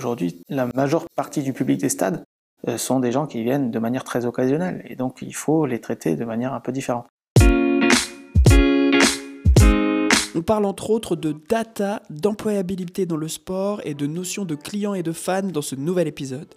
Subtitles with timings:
[0.00, 2.24] aujourd'hui, la majeure partie du public des stades
[2.68, 4.82] euh, sont des gens qui viennent de manière très occasionnelle.
[4.88, 7.06] Et donc, il faut les traiter de manière un peu différente.
[10.34, 14.94] On parle entre autres de data, d'employabilité dans le sport et de notions de clients
[14.94, 16.48] et de fans dans ce nouvel épisode.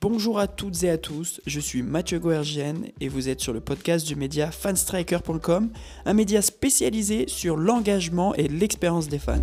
[0.00, 3.60] Bonjour à toutes et à tous, je suis Mathieu Goergienne et vous êtes sur le
[3.60, 5.70] podcast du média fanstriker.com,
[6.04, 9.40] un média spécialisé sur l'engagement et l'expérience des fans.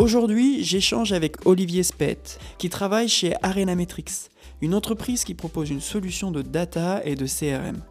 [0.00, 4.30] Aujourd'hui, j'échange avec Olivier Spett, qui travaille chez Arena Metrics,
[4.62, 7.82] une entreprise qui propose une solution de data et de CRM.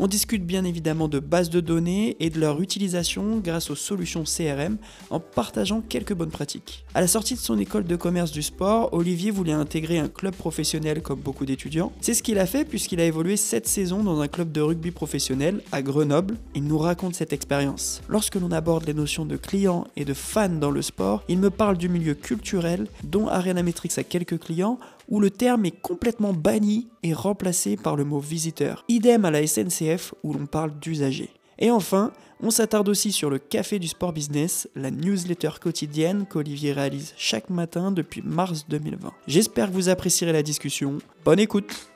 [0.00, 4.22] On discute bien évidemment de bases de données et de leur utilisation grâce aux solutions
[4.22, 4.76] CRM
[5.10, 6.84] en partageant quelques bonnes pratiques.
[6.94, 10.36] À la sortie de son école de commerce du sport, Olivier voulait intégrer un club
[10.36, 11.90] professionnel comme beaucoup d'étudiants.
[12.00, 14.92] C'est ce qu'il a fait puisqu'il a évolué 7 saisons dans un club de rugby
[14.92, 16.36] professionnel à Grenoble.
[16.54, 18.00] Il nous raconte cette expérience.
[18.08, 21.50] Lorsque l'on aborde les notions de clients et de fans dans le sport, il me
[21.50, 26.32] parle du milieu culturel dont Arena Metrics a quelques clients où le terme est complètement
[26.32, 28.84] banni et remplacé par le mot visiteur.
[28.88, 31.30] Idem à la SNCF où l'on parle d'usager.
[31.58, 36.72] Et enfin, on s'attarde aussi sur le Café du Sport Business, la newsletter quotidienne qu'Olivier
[36.72, 39.12] réalise chaque matin depuis mars 2020.
[39.26, 40.98] J'espère que vous apprécierez la discussion.
[41.24, 41.90] Bonne écoute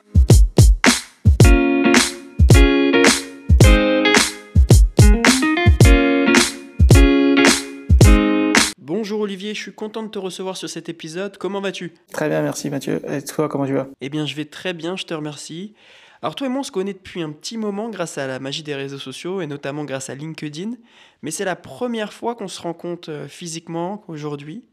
[9.03, 11.37] Bonjour Olivier, je suis content de te recevoir sur cet épisode.
[11.37, 11.91] Comment vas-tu?
[12.13, 13.01] Très bien, merci Mathieu.
[13.11, 13.89] Et toi, comment tu vas?
[13.99, 15.73] Eh bien, je vais très bien, je te remercie.
[16.21, 18.63] Alors toi et moi, on se connaît depuis un petit moment grâce à la magie
[18.63, 20.75] des réseaux sociaux et notamment grâce à LinkedIn.
[21.21, 24.63] Mais c'est la première fois qu'on se rencontre euh, physiquement aujourd'hui.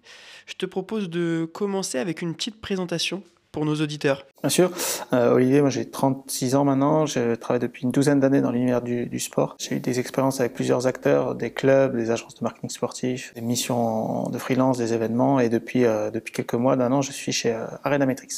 [0.46, 4.70] Je te propose de commencer avec une petite présentation pour nos auditeurs Bien sûr.
[5.12, 8.82] Euh, Olivier, moi j'ai 36 ans maintenant, je travaille depuis une douzaine d'années dans l'univers
[8.82, 9.56] du, sport.
[9.58, 13.40] J'ai eu des expériences avec plusieurs acteurs, des clubs, des agences de marketing sportif, des
[13.40, 17.32] missions de freelance, des événements, et depuis, euh, depuis quelques mois, d'un an, je suis
[17.32, 18.32] chez euh, Arena Metrics.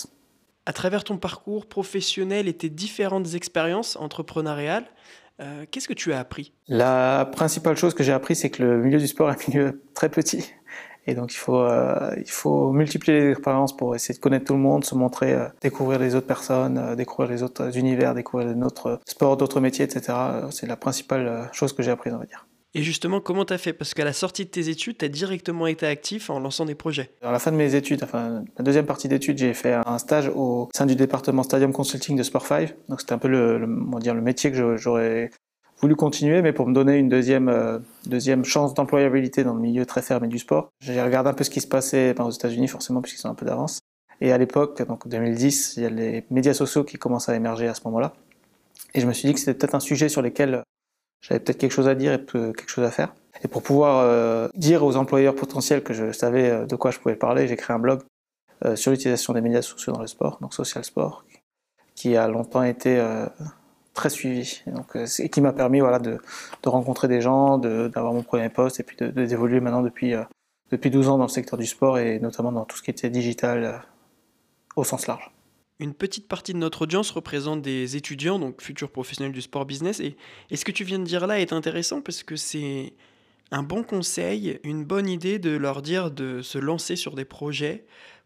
[0.66, 4.84] À travers ton parcours professionnel et tes différentes expériences entrepreneuriales,
[5.72, 6.52] qu'est-ce que tu as appris?
[6.68, 9.82] La principale chose que j'ai appris, c'est que le milieu du sport est un milieu
[9.92, 10.52] très petit
[11.06, 14.52] et donc il faut, euh, il faut multiplier les expériences pour essayer de connaître tout
[14.52, 18.54] le monde, se montrer, euh, découvrir les autres personnes, euh, découvrir les autres univers, découvrir
[18.56, 20.12] notre sport, d'autres métiers, etc.
[20.50, 22.46] C'est la principale chose que j'ai apprise, on va dire.
[22.74, 23.74] Et justement, comment tu as fait?
[23.74, 26.74] Parce qu'à la sortie de tes études, tu as directement été actif en lançant des
[26.74, 27.10] projets.
[27.20, 30.30] À la fin de mes études, enfin, la deuxième partie d'études, j'ai fait un stage
[30.34, 32.74] au sein du département Stadium Consulting de Sport 5.
[32.88, 35.30] Donc c'était un peu le, le, on va dire, le métier que j'aurais
[35.82, 39.84] voulu continuer, mais pour me donner une deuxième, euh, deuxième chance d'employabilité dans le milieu
[39.84, 40.70] très fermé du sport.
[40.80, 43.44] J'ai regardé un peu ce qui se passait aux États-Unis, forcément, puisqu'ils sont un peu
[43.44, 43.80] d'avance.
[44.20, 47.66] Et à l'époque, donc 2010, il y a les médias sociaux qui commencent à émerger
[47.66, 48.12] à ce moment-là.
[48.94, 50.62] Et je me suis dit que c'était peut-être un sujet sur lequel
[51.20, 53.12] j'avais peut-être quelque chose à dire et quelque chose à faire.
[53.42, 57.00] Et pour pouvoir euh, dire aux employeurs potentiels que je savais euh, de quoi je
[57.00, 58.02] pouvais parler, j'ai créé un blog
[58.76, 61.24] sur l'utilisation des médias sociaux dans le sport, donc Social Sport,
[61.96, 62.96] qui a longtemps été
[63.94, 64.62] très suivi.
[64.66, 66.18] Donc, euh, qui m'a permis voilà, de,
[66.62, 70.22] de, rencontrer des gens, d'avoir mon premier poste et puis d'évoluer maintenant depuis, euh,
[70.70, 73.10] depuis 12 ans dans le secteur du sport et notamment dans tout ce qui était
[73.10, 73.78] digital euh,
[74.76, 75.30] au sens large.
[75.78, 80.00] Une petite partie de notre audience représente des étudiants, donc futurs professionnels du sport business.
[80.00, 80.16] Et,
[80.50, 82.92] et ce que tu viens de dire là est intéressant parce que c'est
[83.50, 87.84] un bon conseil, une bonne idée de leur dire de se lancer sur des projets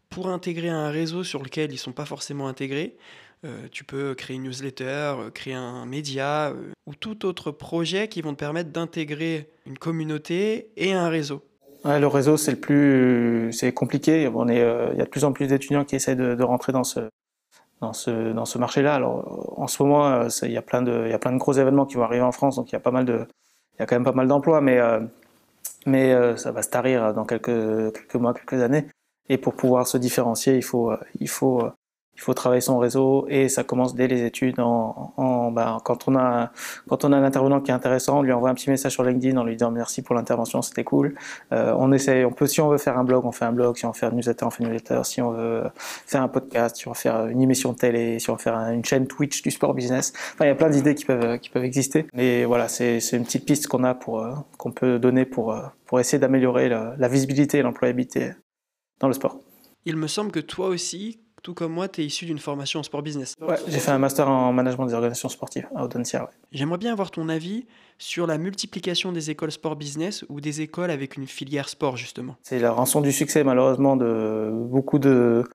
[0.09, 2.95] pour intégrer un réseau sur lequel ils ne sont pas forcément intégrés,
[3.45, 8.07] euh, tu peux créer une newsletter, euh, créer un média euh, ou tout autre projet
[8.07, 11.43] qui vont te permettre d'intégrer une communauté et un réseau.
[11.85, 14.27] le réseau, c'est le plus, c'est compliqué.
[14.33, 16.83] On est, il y a de plus en plus d'étudiants qui essaient de, rentrer dans
[16.83, 17.01] ce,
[17.79, 18.95] dans ce, dans ce marché-là.
[18.95, 21.53] Alors, en ce moment, il y a plein de, il y a plein de gros
[21.53, 23.27] événements qui vont arriver en France, donc il y a pas mal de,
[23.75, 24.79] il y a quand même pas mal d'emplois, mais,
[25.85, 28.87] mais ça va se tarir dans quelques, quelques mois, quelques années.
[29.29, 31.69] Et pour pouvoir se différencier, il faut, il faut
[32.17, 34.59] il faut travailler son réseau et ça commence dès les études.
[34.59, 36.51] En, ben, quand on a
[36.89, 39.03] quand on a un intervenant qui est intéressant, on lui envoie un petit message sur
[39.03, 41.15] LinkedIn en lui disant merci pour l'intervention, c'était cool.
[41.51, 43.77] Euh, on essaie, on peut si on veut faire un blog, on fait un blog.
[43.77, 45.01] Si on veut faire une newsletter, on fait une newsletter.
[45.03, 48.31] Si on veut faire un podcast, si on veut faire une émission de télé, si
[48.31, 50.11] on veut faire une chaîne Twitch du sport business.
[50.39, 52.07] Il y a plein d'idées qui peuvent qui peuvent exister.
[52.13, 55.61] Mais voilà, c'est une petite piste qu'on a pour euh, qu'on peut donner pour euh,
[55.85, 58.31] pour essayer d'améliorer la, la visibilité et l'employabilité
[58.99, 59.39] dans le sport.
[59.85, 62.83] Il me semble que toi aussi, tout comme moi, tu es issu d'une formation en
[62.83, 63.33] sport business.
[63.39, 66.29] Ouais, j'ai fait un master en management des organisations sportives à Audencia.
[66.51, 67.65] J'aimerais bien avoir ton avis
[67.97, 72.35] sur la multiplication des écoles sport business ou des écoles avec une filière sport, justement.
[72.43, 75.45] C'est la rançon du succès, malheureusement, de beaucoup de,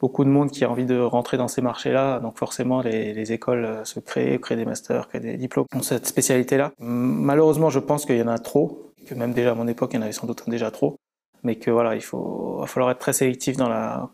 [0.00, 2.20] beaucoup de monde qui a envie de rentrer dans ces marchés-là.
[2.20, 5.82] Donc forcément, les, les, écoles euh, se créent, créent des masters, créent des diplômes dans
[5.82, 6.72] cette spécialité-là.
[6.78, 9.96] Malheureusement, je pense qu'il y en a trop, que même déjà à mon époque, il
[9.96, 10.96] y en avait sans doute déjà trop.
[11.44, 13.56] Mais que voilà, il faut, va falloir être très sélectif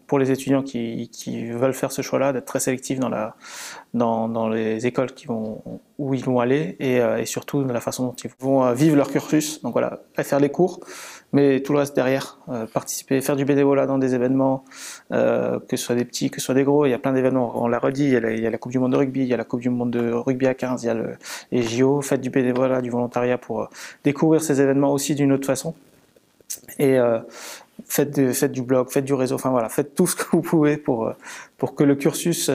[0.07, 1.09] pour les étudiants qui,
[1.51, 2.99] veulent faire ce choix-là, d'être très sélectif
[3.95, 5.11] dans les écoles
[5.99, 8.73] où ils vont aller et, euh, et, surtout dans la façon dont ils vont euh,
[8.73, 9.63] vivre leur cursus.
[9.63, 10.81] Donc voilà, faire les cours,
[11.33, 14.65] mais tout le reste derrière, euh, participer, faire du bénévolat dans des événements,
[15.11, 16.87] que ce soit des petits, que ce soit des gros.
[16.87, 17.53] Il y a plein d'événements.
[17.63, 18.05] On l'a redit.
[18.05, 19.71] Il y, a la, Coupe du Monde de rugby, il y a la Coupe du
[19.71, 21.17] Monde de rugby à 15, il y a le,
[21.53, 22.01] les JO.
[22.01, 23.69] Faites du bénévolat, du volontariat pour
[24.03, 25.75] découvrir ces événements aussi d'une autre façon.
[26.79, 27.21] Et euh,
[27.85, 28.11] faites,
[28.53, 31.13] du blog, faites du réseau, enfin voilà, faites tout ce que vous pouvez pour, euh,
[31.57, 32.51] pour que le cursus,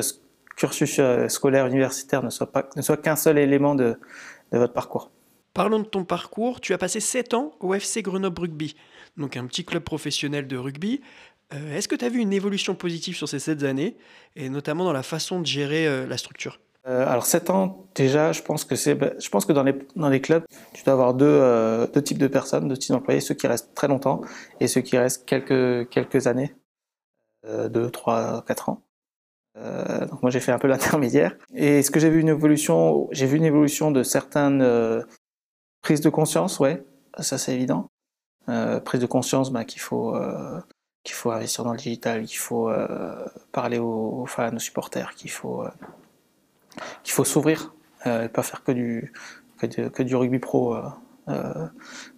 [0.56, 3.98] cursus euh, scolaire universitaire ne soit, soit qu'un seul élément de,
[4.52, 5.12] de votre parcours.
[5.54, 6.60] Parlons de ton parcours.
[6.60, 8.76] Tu as passé 7 ans au FC Grenoble Rugby,
[9.16, 11.02] donc un petit club professionnel de rugby.
[11.52, 13.96] Est-ce que tu as vu une évolution positive sur ces 7 années,
[14.36, 16.60] et notamment dans la façon de gérer la structure?
[16.88, 20.10] Euh, alors 7 ans déjà, je pense que c'est, je pense que dans les dans
[20.10, 23.34] les clubs, tu dois avoir deux euh, deux types de personnes, deux types d'employés, ceux
[23.34, 24.22] qui restent très longtemps
[24.60, 26.54] et ceux qui restent quelques quelques années,
[27.48, 28.84] euh, deux, trois, quatre ans.
[29.58, 31.36] Euh, donc moi j'ai fait un peu l'intermédiaire.
[31.56, 35.04] Et ce que j'ai vu une évolution, j'ai vu une évolution de certaines
[35.82, 36.86] prises de conscience, ouais,
[37.20, 37.90] ça c'est évident.
[38.86, 40.16] Prise de conscience, bah, qu'il faut
[41.04, 42.70] qu'il faut investir dans le digital, qu'il faut
[43.52, 45.64] parler aux, fans, aux supporters, qu'il faut
[47.04, 47.74] qu'il faut s'ouvrir
[48.08, 49.12] euh, et pas faire que du,
[49.58, 50.76] que, de, que du rugby pro.
[50.76, 50.84] Euh,
[51.28, 51.68] euh,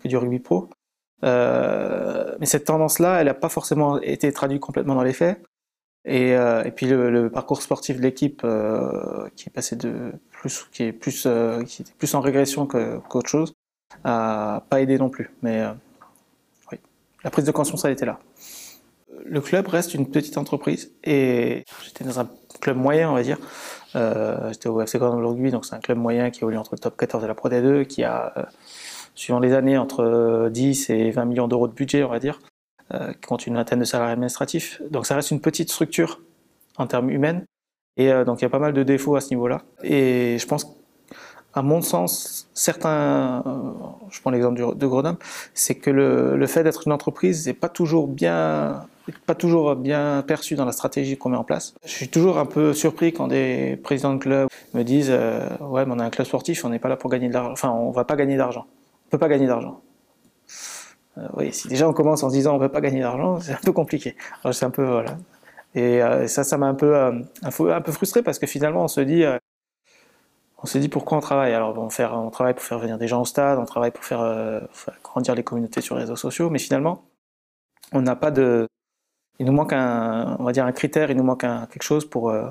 [0.02, 0.70] que du rugby pro.
[1.22, 5.42] mais cette tendance-là, elle n'a pas forcément été traduite complètement dans les faits.
[6.04, 8.46] Et, et puis le, le, parcours sportif de l'équipe
[9.36, 11.28] qui est passé de plus, qui est plus,
[11.66, 13.54] qui était plus en régression qu'autre chose,
[14.04, 15.32] a pas aidé non plus.
[15.42, 15.66] Mais
[16.72, 16.80] oui,
[17.24, 18.20] la prise de conscience, elle était là.
[19.26, 23.38] Le club reste une petite entreprise et j'étais dans un club moyen, on va dire.
[23.96, 26.80] Euh, J'étais au FC Grenoble Rugby, donc c'est un club moyen qui évolue entre le
[26.80, 28.44] top 14 et la Pro D2, qui a, euh,
[29.16, 32.40] suivant les années, entre 10 et 20 millions d'euros de budget, on va dire,
[32.94, 34.82] euh, qui compte une vingtaine de salariés administratifs.
[34.92, 36.22] Donc ça reste une petite structure
[36.78, 37.42] en termes humains,
[37.98, 39.64] et euh, donc il y a pas mal de défauts à ce niveau-là.
[39.84, 40.68] Et je pense
[41.54, 43.44] à mon sens, certains,
[44.12, 45.18] je prends l'exemple de Grenoble,
[45.56, 48.86] c'est que le, le fait d'être une entreprise n'est pas toujours bien
[49.26, 51.74] pas toujours bien perçu dans la stratégie qu'on met en place.
[51.86, 55.86] Je suis toujours un peu surpris quand des présidents de club me disent euh, ouais
[55.86, 57.52] mais on a un club sportif, on n'est pas là pour gagner de l'argent.
[57.52, 58.66] Enfin, on va pas gagner d'argent.
[59.08, 59.82] On peut pas gagner d'argent.
[61.18, 63.54] Euh, oui, si déjà on commence en se disant on peut pas gagner d'argent, c'est
[63.54, 64.16] un peu compliqué.
[64.52, 65.18] C'est un peu voilà.
[65.76, 68.88] Et euh, ça, ça m'a un peu un, un, peu frustré parce que finalement on
[68.88, 69.24] se dit
[70.62, 71.54] on s'est dit pourquoi on travaille.
[71.54, 74.22] Alors on, on travaille pour faire venir des gens au stade, on travaille pour faire,
[74.22, 77.04] euh, faire grandir les communautés sur les réseaux sociaux, mais finalement
[77.94, 78.68] on n'a pas de,
[79.40, 82.30] il nous manque un, on va dire un critère, il nous manque quelque chose pour,
[82.30, 82.50] euh,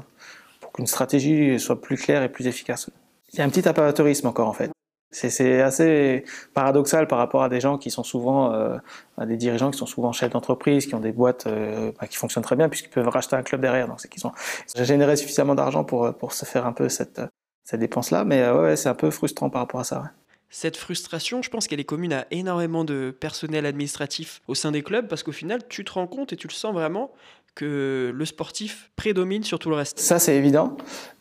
[0.61, 2.91] pour qu'une stratégie soit plus claire et plus efficace.
[3.33, 4.71] Il y a un petit amateurisme encore en fait.
[5.13, 8.77] C'est assez paradoxal par rapport à des gens qui sont souvent, euh,
[9.17, 12.17] à des dirigeants qui sont souvent chefs d'entreprise, qui ont des boîtes euh, bah, qui
[12.17, 13.89] fonctionnent très bien puisqu'ils peuvent racheter un club derrière.
[13.89, 14.33] Donc c'est qu'ils ont,
[14.75, 17.23] généré suffisamment d'argent pour, pour se faire un peu cette,
[17.65, 18.25] cette dépense-là.
[18.25, 20.11] Mais ouais, c'est un peu frustrant par rapport à ça.
[20.49, 24.83] Cette frustration, je pense qu'elle est commune à énormément de personnel administratif au sein des
[24.83, 27.13] clubs parce qu'au final, tu te rends compte et tu le sens vraiment
[27.57, 29.99] que le sportif prédomine sur tout le reste.
[29.99, 30.77] Ça, c'est évident.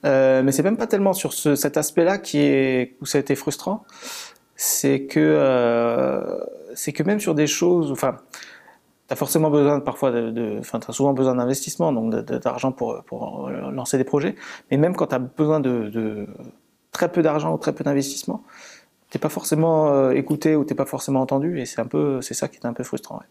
[0.06, 3.22] Euh, mais c'est même pas tellement sur ce, cet aspect-là qui est, où ça a
[3.22, 3.86] été frustrant.
[4.56, 6.40] C'est que, euh,
[6.76, 8.18] c'est que même sur des choses, enfin,
[9.08, 13.04] tu as forcément besoin parfois de, enfin, tu as souvent besoin d'investissement, donc d'argent pour,
[13.06, 14.36] pour lancer des projets.
[14.70, 16.28] Mais même quand tu as besoin de, de
[16.92, 18.44] très peu d'argent ou très peu d'investissement,
[19.16, 22.34] t'es pas forcément euh, écouté ou t'es pas forcément entendu et c'est un peu c'est
[22.34, 23.16] ça qui est un peu frustrant.
[23.16, 23.26] Ouais.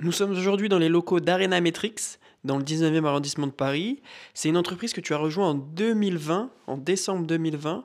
[0.00, 1.94] Nous sommes aujourd'hui dans les locaux d'Arena Metrix
[2.42, 4.02] dans le 19e arrondissement de Paris.
[4.34, 7.84] C'est une entreprise que tu as rejoint en 2020, en décembre 2020.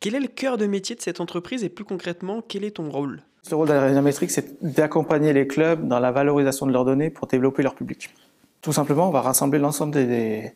[0.00, 2.88] Quel est le cœur de métier de cette entreprise et plus concrètement, quel est ton
[2.88, 3.22] rôle?
[3.50, 7.26] Le rôle d'Arena Metrix, c'est d'accompagner les clubs dans la valorisation de leurs données pour
[7.26, 8.08] développer leur public.
[8.62, 10.52] Tout simplement, on va rassembler l'ensemble des, des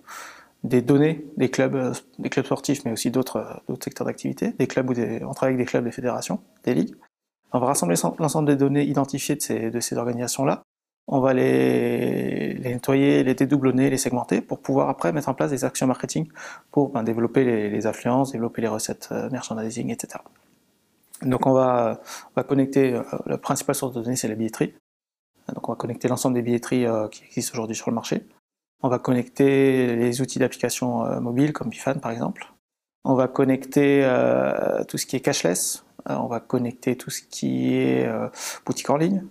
[0.64, 4.94] des données des clubs, des clubs sportifs, mais aussi d'autres secteurs d'activité, des clubs où
[4.94, 6.94] des, on travaille avec des clubs, des fédérations, des ligues.
[7.52, 10.62] On va rassembler l'ensemble des données identifiées de ces, de ces organisations-là.
[11.10, 15.64] On va les, nettoyer, les dédoublonner, les segmenter pour pouvoir après mettre en place des
[15.64, 16.28] actions marketing
[16.70, 20.22] pour ben, développer les, affluences, développer les recettes euh, merchandising, etc.
[21.22, 24.74] Donc on va, on va connecter, euh, la principale source de données c'est la billetterie.
[25.54, 28.26] Donc on va connecter l'ensemble des billetteries euh, qui existent aujourd'hui sur le marché.
[28.80, 32.52] On va connecter les outils d'application euh, mobile comme Bifan par exemple.
[33.04, 35.84] On va connecter euh, tout ce qui est cashless.
[36.08, 38.08] Euh, on va connecter tout ce qui est
[38.64, 39.24] boutique en ligne.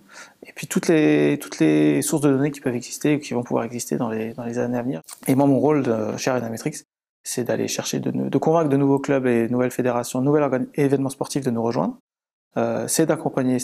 [0.46, 3.96] Et puis toutes les, sources de données qui peuvent exister ou qui vont pouvoir exister
[3.98, 5.01] dans les, années à venir.
[5.27, 6.84] Et moi, mon rôle de, chez Arenametrix,
[7.24, 10.39] c'est d'aller chercher de, convaincre de nouveaux clubs et nouvelles fédérations, nouveaux
[10.75, 11.98] événements sportifs de nous rejoindre.
[12.88, 13.58] c'est d'accompagner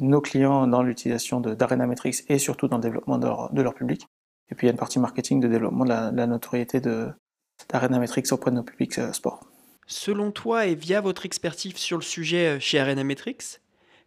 [0.00, 4.06] nos clients dans l'utilisation d'Arena Metrics et surtout dans le développement de leur, public.
[4.50, 8.32] Et puis il y a une partie marketing de développement de la, notoriété d'Arena Metrics
[8.32, 9.40] auprès de nos publics sport.
[9.86, 13.60] Selon toi et via votre expertise sur le sujet chez Arena Metrics,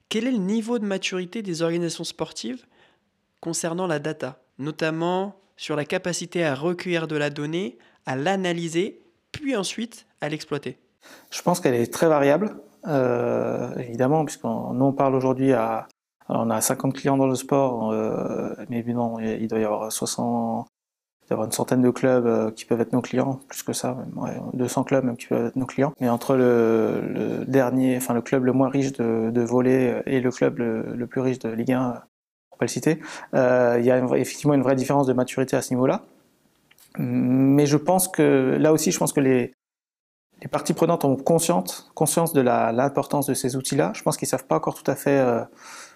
[0.09, 2.65] quel est le niveau de maturité des organisations sportives
[3.41, 9.55] concernant la data, notamment sur la capacité à recueillir de la donnée, à l'analyser, puis
[9.55, 10.77] ensuite à l'exploiter?
[11.31, 12.55] Je pense qu'elle est très variable,
[12.87, 15.87] euh, évidemment, puisqu'on nous on parle aujourd'hui à...
[16.35, 20.67] On a 50 clients dans le sport, euh, mais non, il doit y avoir 60,
[21.25, 23.71] il y avoir une centaine de clubs euh, qui peuvent être nos clients, plus que
[23.71, 23.97] ça,
[24.53, 25.93] 200 clubs même qui peuvent être nos clients.
[26.01, 30.31] Mais entre le, dernier, enfin le club le moins riche de, de volley et le
[30.31, 32.01] club le, plus riche de Ligue 1,
[32.49, 32.99] pour pas le citer,
[33.33, 36.01] il y a effectivement une vraie différence de maturité à ce niveau-là.
[36.97, 39.51] Mais je pense que là aussi, je pense que les,
[40.43, 43.93] les parties prenantes ont conscience, conscience de l'importance de ces outils-là.
[43.95, 45.41] Je pense qu'ils ne savent pas encore tout à fait euh,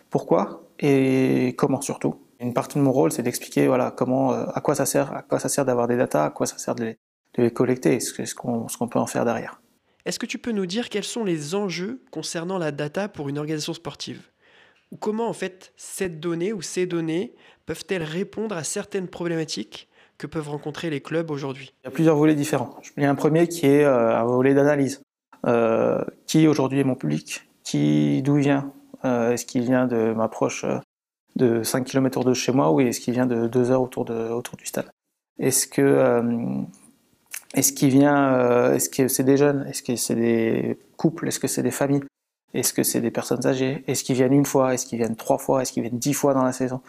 [0.10, 2.16] pourquoi et comment surtout.
[2.40, 5.24] Une partie de mon rôle, c'est d'expliquer voilà, comment, euh, à quoi ça sert, à
[5.24, 6.96] quoi ça sert d'avoir des datas, à quoi ça sert de
[7.38, 9.62] les, collecter et ce, qu'on peut en faire derrière.
[10.06, 13.38] Est-ce que tu peux nous dire quels sont les enjeux concernant la data pour une
[13.38, 14.22] organisation sportive?
[14.92, 17.36] Ou comment en fait cette donnée ou ces données
[17.66, 21.74] peuvent-elles répondre à certaines problématiques que peuvent rencontrer les clubs aujourd'hui?
[21.84, 22.80] Il y a plusieurs volets différents.
[22.96, 25.02] Il y a un premier qui est euh, un volet d'analyse.
[25.46, 27.48] Euh, qui aujourd'hui est mon public?
[27.64, 28.74] Qui, D'où il vient?
[29.04, 30.66] Est-ce qu'il vient de ma proche
[31.36, 34.66] de 5 km de chez moi ou est-ce qu'il vient de 2 heures autour, du
[34.66, 34.90] stade?
[35.40, 36.66] Est-ce que
[37.54, 39.66] est-ce que c'est des jeunes?
[39.70, 41.28] Est-ce que c'est des couples?
[41.28, 42.04] Est-ce que c'est des familles?
[42.54, 43.84] Est-ce que c'est des personnes âgées?
[43.88, 44.74] Est-ce qu'ils viennent une fois?
[44.74, 45.62] Est-ce qu'ils viennent trois fois?
[45.62, 46.82] Est-ce qu'ils viennent dix fois dans la saison?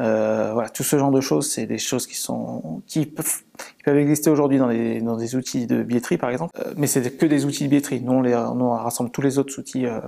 [0.00, 2.82] Euh, voilà, tout ce genre de choses, c'est des choses qui sont
[3.14, 6.52] peuvent, exister aujourd'hui dans des, outils de billetterie, par exemple.
[6.58, 8.00] Euh, mais c'est que des outils de billetterie.
[8.00, 10.00] Nous, on, rassemble tous les autres outils euh,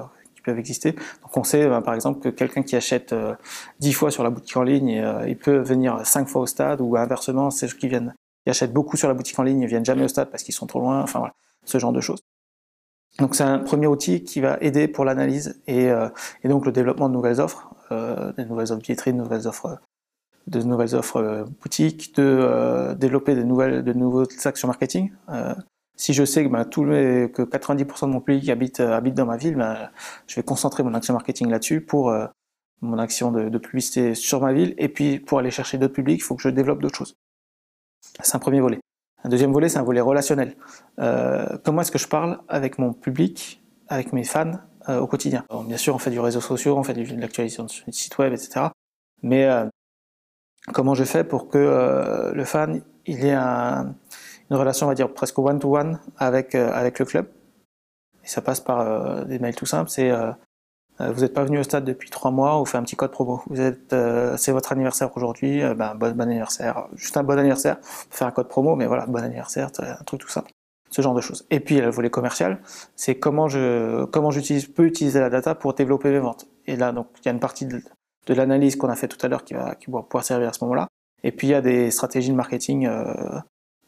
[0.45, 0.93] peuvent exister.
[0.93, 3.15] Donc, on sait, ben, par exemple, que quelqu'un qui achète
[3.81, 6.97] 10 fois sur la boutique en ligne, il peut venir 5 fois au stade, ou
[6.97, 9.85] inversement, c'est ceux qui viennent, qui achètent beaucoup sur la boutique en ligne, ils viennent
[9.85, 11.03] jamais au stade parce qu'ils sont trop loin.
[11.03, 11.35] Enfin, voilà,
[11.65, 12.21] ce genre de choses.
[13.19, 15.91] Donc, c'est un premier outil qui va aider pour l'analyse et,
[16.45, 17.75] donc le développement de nouvelles offres.
[17.93, 19.79] Euh, des nouvelles offres billetterie, de nouvelles offres,
[20.47, 25.13] de nouvelles offres euh, boutiques, de euh, développer de, nouvelles, de nouveaux actions marketing.
[25.97, 29.57] Si je sais que, bah, que 90% de mon public habite, habite dans ma ville,
[29.57, 29.91] bah,
[30.27, 32.13] je vais concentrer mon action marketing là-dessus pour
[32.81, 34.75] mon action de, publicité sur ma ville.
[34.79, 37.15] Et puis, pour aller chercher d'autres publics, il faut que je développe d'autres choses.
[38.21, 38.81] C'est un premier volet.
[39.23, 40.57] Un deuxième volet, c'est un volet relationnel.
[40.97, 44.59] comment est-ce que je parle avec mon public, avec mes fans,
[44.89, 45.45] euh, au quotidien?
[45.67, 48.67] bien sûr, on fait du réseau social, on fait de l'actualisation du site web, etc.
[49.23, 49.67] Mais euh,
[50.75, 53.37] comment je fais pour que euh, le fan il ait
[54.51, 57.27] une relation, on va dire, presque one-to-one avec, avec le club
[58.25, 59.91] Et ça passe par des mails tout simples.
[59.91, 60.13] C'est
[61.01, 63.43] vous n'êtes pas venu au stade depuis trois mois, on fait un petit code promo.
[63.49, 63.95] Vous êtes,
[64.37, 67.79] c'est votre anniversaire aujourd'hui, ben, bon, bon, anniversaire, juste un bon anniversaire.
[67.83, 70.53] Faire un code promo, mais voilà, bon anniversaire, un truc tout simple
[70.95, 71.45] ce genre de choses.
[71.51, 72.61] Et puis le volet commercial,
[72.95, 76.47] c'est comment je comment j'utilise peux utiliser la data pour développer mes ventes.
[76.67, 77.83] Et là donc il y a une partie de,
[78.29, 80.63] l'analyse qu'on a fait tout à l'heure qui va qui va pouvoir servir à ce
[80.65, 80.87] moment-là.
[81.25, 83.41] Et puis il y a des stratégies de marketing euh,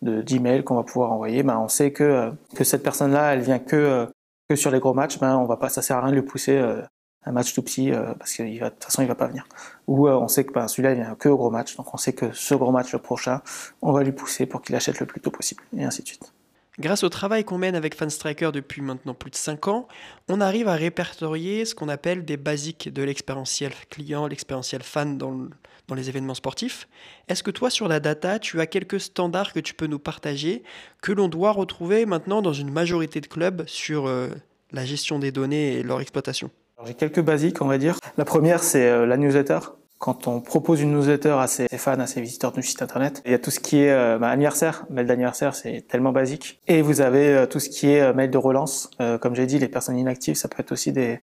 [0.03, 1.43] de d'email qu'on va pouvoir envoyer.
[1.43, 4.07] Ben on sait que que cette personne-là, elle vient que
[4.49, 5.19] que sur les gros matchs.
[5.19, 6.83] Ben on va pas, ça sert à rien de lui pousser euh,
[7.25, 9.47] un match tout petit euh, parce que de toute façon il va pas venir.
[9.87, 12.13] Ou on sait que ben, celui-là il vient que au gros match, donc on sait
[12.13, 13.41] que ce gros match le prochain,
[13.83, 16.33] on va lui pousser pour qu'il achète le plus tôt possible et ainsi de suite.
[16.79, 19.89] Grâce au travail qu'on mène avec Fanstriker depuis maintenant plus de 5 ans,
[20.29, 25.49] on arrive à répertorier ce qu'on appelle des basiques de l'expérientiel client, l'expérientiel fan dans,
[25.89, 26.87] dans les événements sportifs.
[27.29, 30.63] Est-ce que toi, sur la data, tu as quelques standards que tu peux nous partager,
[31.01, 34.29] que l'on doit retrouver maintenant dans une majorité de clubs sur euh,
[34.71, 36.51] la gestion des données et leur exploitation?
[36.85, 37.97] J'ai quelques basiques, on va dire.
[38.19, 39.61] La première, c'est euh, la newsletter
[39.99, 43.33] quand on propose une newsletter à ses fans, à ses visiteurs du site internet, il
[43.33, 46.61] y a tout ce qui est euh, bah, anniversaire, mail d'anniversaire, c'est tellement basique.
[46.67, 48.91] Et vous avez euh, tout ce qui est euh, mail de relance.
[49.21, 51.21] comme j'ai dit, les personnes inactives, ça peut être aussi des,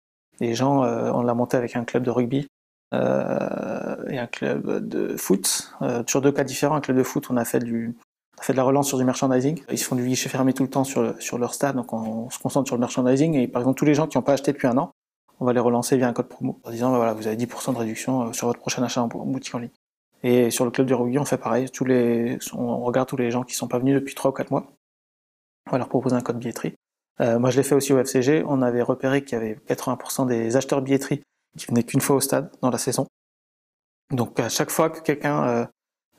[0.41, 2.47] gens, on l'a monté avec un club de rugby
[2.93, 5.73] et un club de foot.
[6.07, 7.95] sur deux cas différents, un club de foot, on a fait du,
[8.37, 9.63] on a fait de la relance sur du merchandising.
[9.71, 12.25] Ils se font du guichet fermé tout le temps sur, sur leur stade, donc on,
[12.25, 13.35] on se concentre sur le merchandising.
[13.35, 14.91] Et par exemple, tous les gens qui n'ont pas acheté depuis un an,
[15.39, 17.73] on va les relancer via un code promo en disant bah voilà, vous avez 10%
[17.73, 19.71] de réduction euh, sur votre prochain achat en boutique en ligne.
[20.23, 21.69] Et sur le club du rugby, on fait pareil.
[21.69, 24.49] Tous les, on regarde tous les gens qui sont pas venus depuis 3 ou 4
[24.49, 24.71] mois.
[25.67, 26.75] On va leur proposer un code billetterie.
[27.19, 28.43] Euh, moi, je l'ai fait aussi au FCG.
[28.47, 31.21] On avait repéré qu'il y avait 80% des acheteurs billetterie
[31.57, 33.07] qui venaient qu'une fois au stade dans la saison.
[34.11, 35.65] Donc, à chaque fois que quelqu'un euh,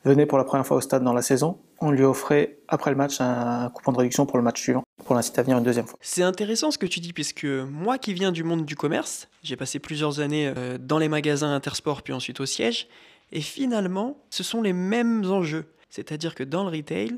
[0.05, 2.97] venait pour la première fois au stade dans la saison, on lui offrait après le
[2.97, 5.87] match un coupon de réduction pour le match suivant, pour l'inciter à venir une deuxième
[5.87, 5.97] fois.
[6.01, 9.55] C'est intéressant ce que tu dis, puisque moi qui viens du monde du commerce, j'ai
[9.55, 12.87] passé plusieurs années euh, dans les magasins Intersport puis ensuite au siège,
[13.31, 15.65] et finalement, ce sont les mêmes enjeux.
[15.89, 17.17] C'est-à-dire que dans le retail,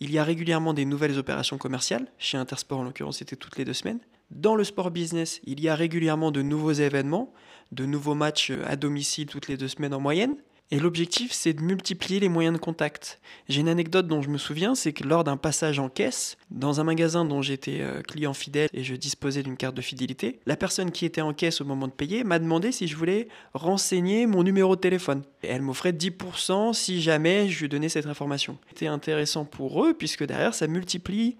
[0.00, 3.64] il y a régulièrement des nouvelles opérations commerciales, chez Intersport en l'occurrence c'était toutes les
[3.64, 4.00] deux semaines.
[4.30, 7.32] Dans le sport business, il y a régulièrement de nouveaux événements,
[7.70, 10.36] de nouveaux matchs euh, à domicile toutes les deux semaines en moyenne.
[10.72, 13.20] Et l'objectif, c'est de multiplier les moyens de contact.
[13.46, 16.80] J'ai une anecdote dont je me souviens, c'est que lors d'un passage en caisse, dans
[16.80, 20.56] un magasin dont j'étais euh, client fidèle et je disposais d'une carte de fidélité, la
[20.56, 24.24] personne qui était en caisse au moment de payer m'a demandé si je voulais renseigner
[24.24, 25.24] mon numéro de téléphone.
[25.42, 28.56] Et elle m'offrait 10% si jamais je lui donnais cette information.
[28.70, 31.36] C'était intéressant pour eux puisque derrière, ça multiplie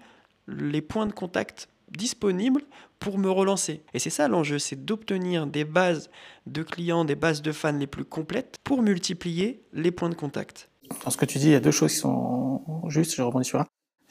[0.47, 2.61] les points de contact disponible
[2.99, 3.83] pour me relancer.
[3.93, 6.09] Et c'est ça l'enjeu, c'est d'obtenir des bases
[6.47, 10.69] de clients, des bases de fans les plus complètes pour multiplier les points de contact.
[11.03, 13.47] Dans ce que tu dis, il y a deux choses qui sont justes, je rebondis
[13.47, 13.65] sur un.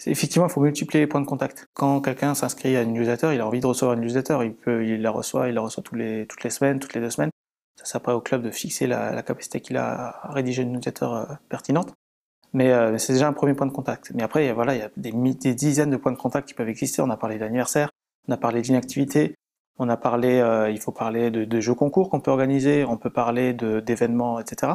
[0.07, 1.69] Effectivement, il faut multiplier les points de contact.
[1.75, 4.85] Quand quelqu'un s'inscrit à une newsletter, il a envie de recevoir une newsletter, il, peut,
[4.85, 7.31] il la reçoit, il la reçoit tous les, toutes les semaines, toutes les deux semaines.
[7.85, 11.25] Ça, après au club de fixer la, capacité qu'il a à rédiger une newsletter euh,
[11.49, 11.93] pertinente.
[12.53, 14.13] Mais euh, c'est déjà un premier point de contact.
[14.15, 16.69] Mais après, voilà, il y a des, des, dizaines de points de contact qui peuvent
[16.69, 17.03] exister.
[17.03, 17.91] On a parlé d'anniversaire,
[18.29, 19.35] on a parlé d'inactivité,
[19.79, 22.97] on a parlé, euh, il faut parler de, de jeux concours qu'on peut organiser, on
[22.97, 24.73] peut parler d'événements, etc.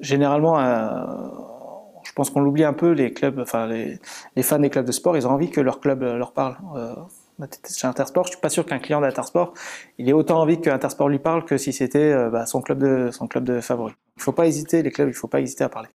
[0.00, 1.28] Généralement, euh,
[2.04, 3.98] je pense qu'on l'oublie un peu, les clubs, enfin les,
[4.36, 6.56] les, fans des clubs de sport, ils ont envie que leur club leur parle.
[6.76, 6.94] Euh,
[7.68, 9.54] chez Intersport, je suis pas sûr qu'un client d'Intersport,
[9.98, 13.10] il ait autant envie qu'Intersport lui parle que si c'était euh, bah, son club de
[13.10, 13.94] son club de favori.
[14.16, 15.88] Il faut pas hésiter, les clubs, il faut pas hésiter à parler.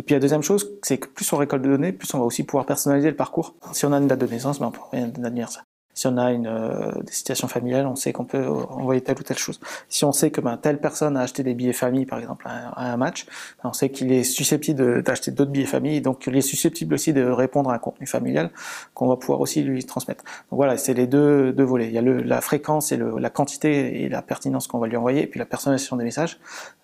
[0.00, 2.24] Et puis la deuxième chose, c'est que plus on récolte de données, plus on va
[2.24, 3.54] aussi pouvoir personnaliser le parcours.
[3.72, 5.66] Si on a une date de naissance, ben on peut envoyer un anniversaire.
[5.92, 9.22] Si on a une, euh, des situations familiales, on sait qu'on peut envoyer telle ou
[9.22, 9.60] telle chose.
[9.90, 12.90] Si on sait que ben, telle personne a acheté des billets famille, par exemple, à,
[12.90, 13.26] un match,
[13.62, 17.12] ben, on sait qu'il est susceptible d'acheter d'autres billets famille, donc il est susceptible aussi
[17.12, 18.48] de répondre à un contenu familial
[18.94, 20.24] qu'on va pouvoir aussi lui transmettre.
[20.50, 21.88] Donc voilà, c'est les deux, deux volets.
[21.88, 25.24] Il y a la fréquence et la quantité et la pertinence qu'on va lui envoyer,
[25.24, 26.38] et puis la personnalisation des messages,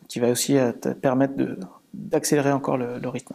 [0.08, 1.34] qui va aussi euh, te permettre
[1.96, 3.34] d'accélérer encore le, le rythme.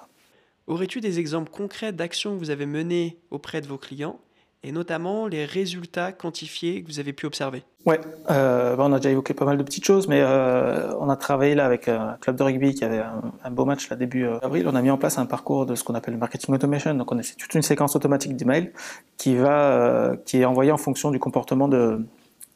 [0.68, 4.20] Aurais-tu des exemples concrets d'actions que vous avez menées auprès de vos clients
[4.64, 7.64] et notamment les résultats quantifiés que vous avez pu observer?
[7.86, 11.10] Ouais, euh, bah, on a déjà évoqué pas mal de petites choses, mais euh, on
[11.10, 13.02] a travaillé là avec un club de rugby qui avait
[13.44, 14.68] un, beau match là début euh, avril.
[14.68, 16.94] On a mis en place un parcours de ce qu'on appelle le marketing automation.
[16.94, 18.72] Donc on a fait toute une séquence automatique d'emails
[19.18, 22.06] qui va, euh, qui est envoyée en fonction du comportement de,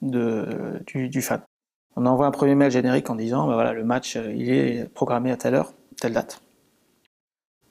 [0.04, 0.46] de
[0.86, 1.42] du, du, fan.
[1.96, 5.32] On envoie un premier mail générique en disant, bah, voilà, le match il est programmé
[5.32, 6.42] à telle heure, telle date.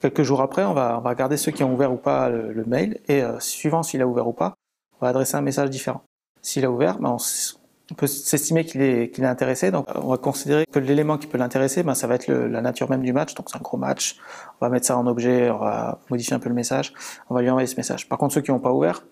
[0.00, 3.22] Quelques jours après, on va, regarder ceux qui ont ouvert ou pas le, mail et
[3.22, 4.54] euh, suivant s'il a ouvert ou pas,
[4.92, 6.02] on va adresser un message différent.
[6.42, 10.78] S'il a ouvert, ben on, peut s'estimer qu'il est, intéressé, donc on va considérer que
[10.78, 13.56] l'élément qui peut l'intéresser, ben ça va être la nature même du match, donc c'est
[13.56, 14.16] un gros match,
[14.60, 16.92] on va mettre ça en objet, on va modifier un peu le message,
[17.30, 18.08] on va lui envoyer ce message.
[18.08, 19.04] Par contre, ceux qui n'ont pas ouvert,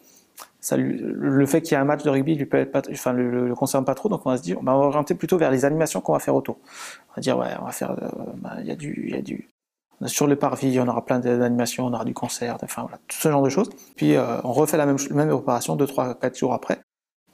[0.70, 3.54] le fait qu'il y ait un match de rugby lui peut pas, enfin, le, le,
[3.54, 6.00] concerne pas trop, donc on va se dire, on va orienter plutôt vers les animations
[6.00, 6.58] qu'on va faire autour.
[7.10, 9.18] On va dire, ouais, on va faire, euh, ben, il y a du, il y
[9.18, 9.48] a du,
[10.06, 13.28] sur le parvis, on aura plein d'animations, on aura du concert, enfin voilà, tout ce
[13.30, 13.70] genre de choses.
[13.96, 16.80] Puis euh, on refait la même, même opération 2, 3, 4 jours après,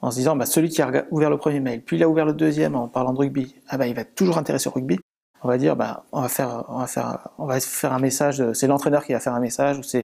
[0.01, 2.25] en se disant, bah, celui qui a ouvert le premier mail, puis il a ouvert
[2.25, 4.99] le deuxième en parlant de rugby, ah bah, il va être toujours intéressé au rugby.
[5.41, 8.43] On va dire, bah, on va faire, on va faire, on va faire un message,
[8.53, 10.01] c'est l'entraîneur qui va faire un message, ou c'est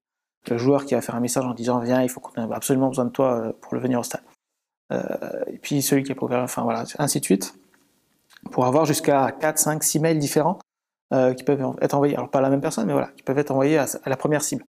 [0.49, 2.89] le joueur qui va faire un message en disant, viens, il faut qu'on ait absolument
[2.89, 4.21] besoin de toi euh, pour le venir au stade.
[4.91, 4.99] Euh,
[5.47, 7.55] et puis celui qui a ouvert, enfin voilà, ainsi de suite,
[8.51, 10.59] pour avoir jusqu'à 4, 5, 6 mails différents
[11.13, 13.37] euh, qui peuvent être envoyés, alors pas à la même personne, mais voilà, qui peuvent
[13.37, 14.63] être envoyés à, la première cible.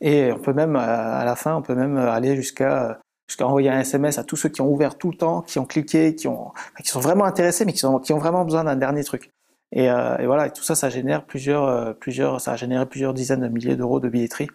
[0.00, 2.98] Et on peut même, à la fin, on peut même aller jusqu'à
[3.40, 6.14] envoyer un SMS à tous ceux qui ont ouvert tout le temps, qui ont cliqué,
[6.14, 9.30] qui ont, qui sont vraiment intéressés, mais qui, qui ont vraiment besoin d'un dernier truc.
[9.72, 13.42] Et, et, voilà, et tout ça, ça génère plusieurs, plusieurs, ça a généré plusieurs dizaines
[13.42, 14.48] de milliers d'euros de billetterie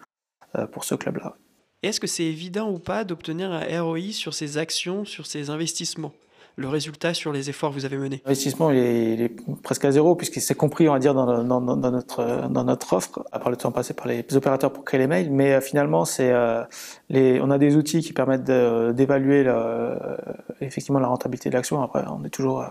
[0.72, 1.36] pour ce club-là.
[1.82, 6.12] Est-ce que c'est évident ou pas d'obtenir un ROI sur ces actions, sur ces investissements?
[6.58, 8.22] Le résultat sur les efforts que vous avez menés?
[8.24, 11.90] L'investissement, il, est, presque à zéro, puisqu'il s'est compris, on va dire, dans, dans, dans,
[11.90, 15.06] notre, dans notre offre, à part le temps passé par les opérateurs pour créer les
[15.06, 15.30] mails.
[15.30, 16.64] Mais euh, finalement, c'est euh,
[17.10, 19.96] on a des outils qui permettent d'évaluer euh,
[20.62, 21.82] effectivement la rentabilité de l'action.
[21.82, 22.64] Après, on est toujours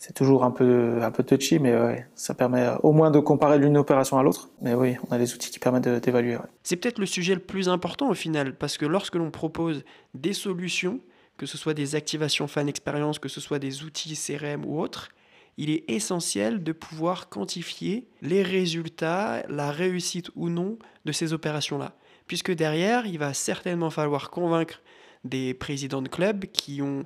[0.00, 3.76] c'est toujours un peu un peu touchy, mais ça permet au moins de comparer l'une
[3.76, 4.48] opération à l'autre.
[4.62, 6.38] Mais oui, on a des outils qui permettent d'évaluer.
[6.62, 9.84] C'est peut-être le sujet le plus important au final, parce que lorsque l'on propose
[10.14, 11.00] des solutions,
[11.36, 15.10] que ce soit des activations fan expérience, que ce soit des outils CRM ou autres,
[15.58, 21.92] il est essentiel de pouvoir quantifier les résultats, la réussite ou non de ces opérations-là.
[22.26, 24.80] Puisque derrière, il va certainement falloir convaincre
[25.24, 27.04] des présidents de clubs qui ont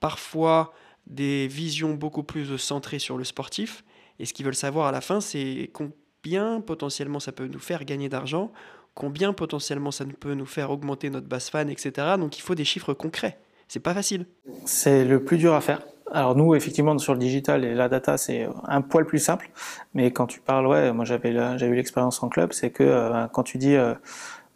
[0.00, 0.74] parfois
[1.06, 3.84] des visions beaucoup plus centrées sur le sportif.
[4.18, 7.84] Et ce qu'ils veulent savoir à la fin, c'est combien potentiellement ça peut nous faire
[7.84, 8.50] gagner d'argent,
[8.94, 12.16] combien potentiellement ça peut nous faire augmenter notre base fan, etc.
[12.18, 13.38] Donc il faut des chiffres concrets.
[13.68, 14.26] C'est pas facile.
[14.64, 15.82] C'est le plus dur à faire.
[16.12, 19.50] Alors nous, effectivement, sur le digital et la data, c'est un poil plus simple.
[19.92, 23.42] Mais quand tu parles, ouais, moi j'avais eu l'expérience en club, c'est que euh, quand
[23.42, 23.94] tu dis euh,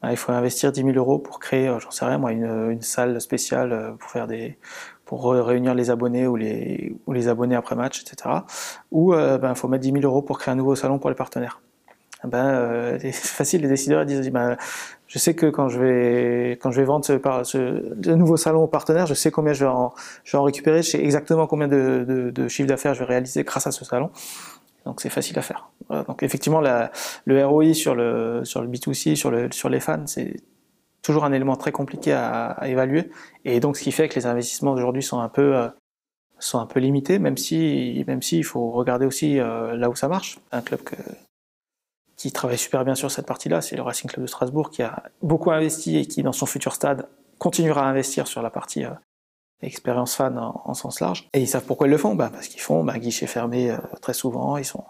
[0.01, 2.71] bah, il faut investir 10 000 euros pour créer, euh, j'en sais rien, moi, une,
[2.71, 4.59] une, salle spéciale pour faire des
[5.11, 8.31] pour réunir les abonnés ou les, abonnés après match, etc.
[8.92, 11.16] Ou il ben, faut mettre 10 000 euros pour créer un nouveau salon pour les
[11.16, 11.61] partenaires.
[12.23, 14.57] Ben, euh, c'est facile, les décideurs disent ben,
[15.09, 19.07] je sais que quand je vais, quand je vais vendre ce, nouveau salon aux partenaires,
[19.07, 19.92] je sais combien je vais en,
[20.44, 23.85] récupérer, je sais exactement combien de, de, chiffre d'affaires je vais réaliser grâce à ce
[23.85, 24.11] salon.
[24.85, 25.70] Donc c'est facile à faire.
[26.07, 30.37] Donc effectivement, le ROI sur le, sur le B2C, sur, le, sur les fans, c'est
[31.03, 33.11] toujours un élément très compliqué à, évaluer.
[33.45, 35.69] Et donc ce qui fait que les investissements d'aujourd'hui sont un peu euh,
[36.39, 39.95] sont un peu limités, même si même si il faut regarder aussi euh, là où
[39.95, 40.39] ça marche.
[40.53, 40.81] Un club
[42.17, 45.05] qui travaille super bien sur cette partie-là, c'est le Racing Club de Strasbourg qui a
[45.23, 47.09] beaucoup investi et qui, dans son futur stade,
[47.39, 48.91] continuera à investir sur la partie euh,
[49.63, 51.29] expérience fan en, sens large.
[51.33, 54.15] Et ils savent pourquoi ils le font, bah, parce qu'ils font bah, guichet fermé très
[54.15, 54.85] souvent, ils, sont,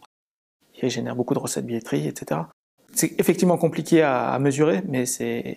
[0.80, 2.42] ils génèrent beaucoup de recettes billetterie, etc.
[2.92, 5.56] C'est effectivement compliqué à, à mesurer, mais c'est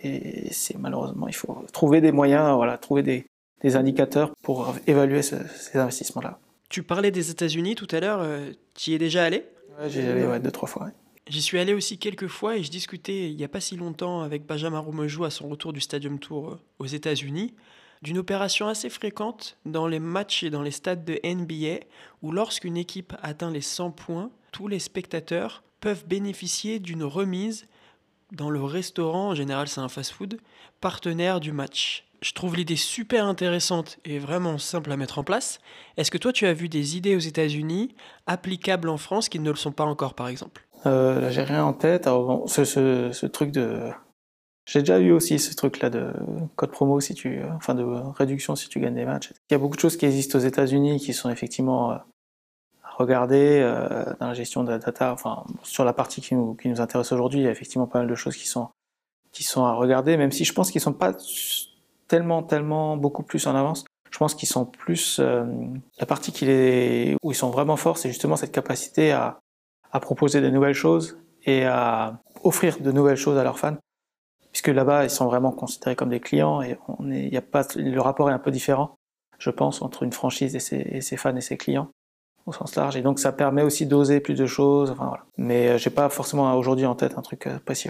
[0.79, 3.25] malheureusement, il faut trouver des moyens, voilà, trouver des,
[3.61, 6.39] des indicateurs pour évaluer ce, ces investissements-là.
[6.69, 9.45] Tu parlais des États-Unis tout à l'heure, euh, tu y es déjà allé?
[9.79, 10.85] Ouais, J'y allé ouais, deux, trois fois.
[10.85, 10.91] Ouais.
[11.27, 14.21] J'y suis allé aussi quelques fois et je discutais il n'y a pas si longtemps
[14.21, 17.53] avec Benjamin Roumejou à son retour du Stadium Tour euh, aux États-Unis
[18.01, 21.85] d'une opération assez fréquente dans les matchs et dans les stades de NBA
[22.21, 27.67] où lorsqu'une équipe atteint les 100 points, tous les spectateurs peuvent bénéficier d'une remise
[28.31, 30.39] dans le restaurant, en général c'est un fast-food,
[30.79, 32.07] partenaire du match.
[32.21, 35.59] Je trouve l'idée super intéressante et vraiment simple à mettre en place.
[35.97, 37.93] Est-ce que toi tu as vu des idées aux États-Unis
[38.27, 40.65] applicables en France qui ne le sont pas encore par exemple?
[40.85, 42.05] Euh, j'ai rien en tête.
[42.05, 43.89] Ce, truc de.
[44.65, 46.13] J'ai déjà eu aussi ce truc-là de
[46.55, 49.33] code promo si tu, enfin de réduction si tu gagnes des matchs.
[49.49, 51.97] Il y a beaucoup de choses qui existent aux États-Unis qui sont effectivement euh,
[52.97, 55.11] regarder euh, dans la gestion de la data.
[55.13, 57.99] Enfin, sur la partie qui nous, qui nous intéresse aujourd'hui, il y a effectivement pas
[57.99, 58.69] mal de choses qui sont
[59.31, 61.13] qui sont à regarder, même si je pense qu'ils sont pas
[62.07, 63.85] tellement tellement beaucoup plus en avance.
[64.11, 65.43] Je pense qu'ils sont plus euh,
[65.99, 69.39] la partie qui les, où ils sont vraiment forts, c'est justement cette capacité à
[69.93, 73.77] à proposer de nouvelles choses et à offrir de nouvelles choses à leurs fans.
[74.51, 77.65] Puisque là-bas, ils sont vraiment considérés comme des clients et on est, y a pas,
[77.75, 78.95] le rapport est un peu différent,
[79.39, 81.89] je pense, entre une franchise et ses fans et ses clients
[82.45, 82.95] au sens large.
[82.95, 84.91] Et donc, ça permet aussi d'oser plus de choses.
[84.91, 85.25] Enfin, voilà.
[85.37, 87.89] Mais euh, j'ai pas forcément aujourd'hui en tête un truc euh, précis.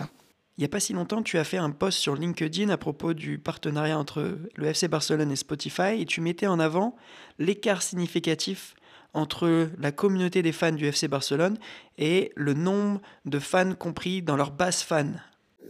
[0.57, 3.13] Il n'y a pas si longtemps, tu as fait un post sur LinkedIn à propos
[3.13, 6.95] du partenariat entre le FC Barcelone et Spotify et tu mettais en avant
[7.39, 8.75] l'écart significatif
[9.13, 11.57] entre la communauté des fans du FC Barcelone
[11.97, 15.21] et le nombre de fans compris dans leur base fan.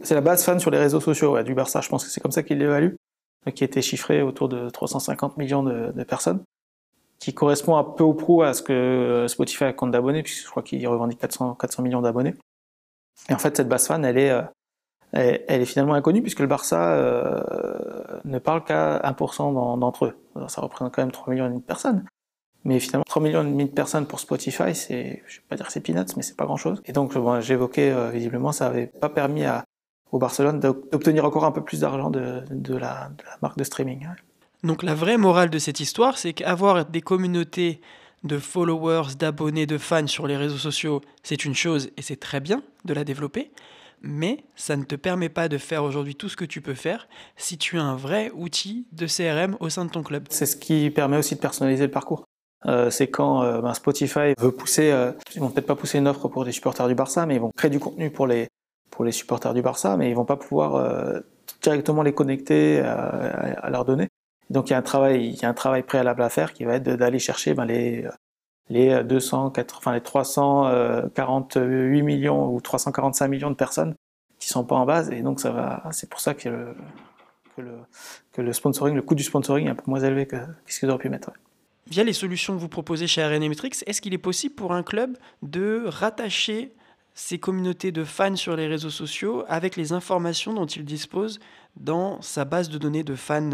[0.02, 2.20] C'est la base fan sur les réseaux sociaux ouais, du Barça, je pense que c'est
[2.20, 2.94] comme ça qu'il l'évalue,
[3.54, 6.42] qui était chiffré autour de 350 millions de, de, personnes,
[7.18, 10.62] qui correspond un peu ou prou à ce que Spotify compte d'abonnés, puisque je crois
[10.62, 12.34] qu'il revendique 400, 400 millions d'abonnés.
[13.28, 14.42] Et en fait, cette base fan, elle est, euh,
[15.12, 20.16] elle, est finalement inconnue, puisque le Barça euh, ne parle qu'à 1% d'entre eux.
[20.48, 22.04] Ça représente quand même 3 millions de personnes.
[22.64, 25.70] Mais finalement, 3 millions et demi de personnes pour Spotify, c'est, je vais pas dire
[25.70, 26.82] c'est peanuts, mais c'est pas grand chose.
[26.86, 29.44] Et donc, bon, j'évoquais, euh, visiblement, ça avait pas permis
[30.12, 33.10] au Barcelone d'obtenir encore un peu plus d'argent de, la, de, la,
[33.42, 34.06] marque de streaming.
[34.64, 37.80] Donc, la vraie morale de cette histoire, c'est qu'avoir des communautés
[38.24, 42.40] de followers, d'abonnés, de fans sur les réseaux sociaux, c'est une chose et c'est très
[42.40, 43.52] bien de la développer.
[44.00, 47.08] Mais ça ne te permet pas de faire aujourd'hui tout ce que tu peux faire
[47.36, 50.24] si tu as un vrai outil de CRM au sein de ton club.
[50.30, 52.24] C'est ce qui permet aussi de personnaliser le parcours.
[52.66, 56.08] Euh, c'est quand euh, ben Spotify veut pousser, euh, ils vont peut-être pas pousser une
[56.08, 58.48] offre pour des supporters du Barça, mais ils vont créer du contenu pour les
[58.90, 61.20] pour les supporters du Barça, mais ils vont pas pouvoir euh,
[61.62, 62.94] directement les connecter à,
[63.58, 64.08] à, leurs données.
[64.50, 66.64] Donc il y a un travail, il y a un travail préalable à faire qui
[66.64, 68.06] va être d'aller chercher ben, les
[68.70, 73.94] les 200, enfin les 348 millions ou 345 millions de personnes
[74.38, 76.74] qui sont pas en base, et donc ça va, c'est pour ça que le,
[77.56, 77.72] que le,
[78.32, 80.90] que le sponsoring, le coût du sponsoring est un peu moins élevé que, ce qu'ils
[80.90, 81.30] auraient pu mettre.
[81.86, 84.82] Via les solutions que vous proposez chez RN Metrics, est-ce qu'il est possible pour un
[84.82, 86.72] club de rattacher
[87.14, 91.38] ses communautés de fans sur les réseaux sociaux avec les informations dont il dispose
[91.76, 93.50] dans sa base de données de fans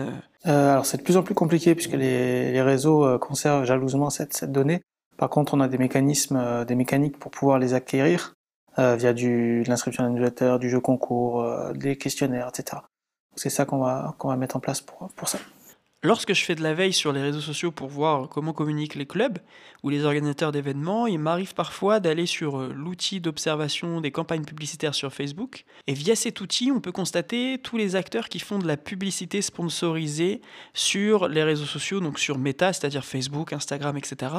[0.46, 4.34] euh, Alors c'est de plus en plus compliqué puisque les, réseaux euh, conservent jalousement cette,
[4.34, 4.82] cette, donnée.
[5.16, 8.34] Par contre, on a des mécanismes, euh, des mécaniques pour pouvoir les acquérir
[8.78, 12.80] via de l'inscription d'un newsletter, du jeu concours, des questionnaires, etc.
[13.36, 15.38] C'est ça qu'on va, qu'on va mettre en place pour, pour ça.
[16.02, 19.04] Lorsque je fais de la veille sur les réseaux sociaux pour voir comment communiquent les
[19.04, 19.38] clubs
[19.82, 24.94] ou les organisateurs d'événements, il m'arrive parfois d'aller sur euh, l'outil d'observation des campagnes publicitaires
[24.94, 25.66] sur Facebook.
[25.86, 29.42] Et via cet outil, on peut constater tous les acteurs qui font de la publicité
[29.42, 30.40] sponsorisée
[30.72, 34.36] sur les réseaux sociaux, donc sur Meta, c'est-à-dire Facebook, Instagram, etc.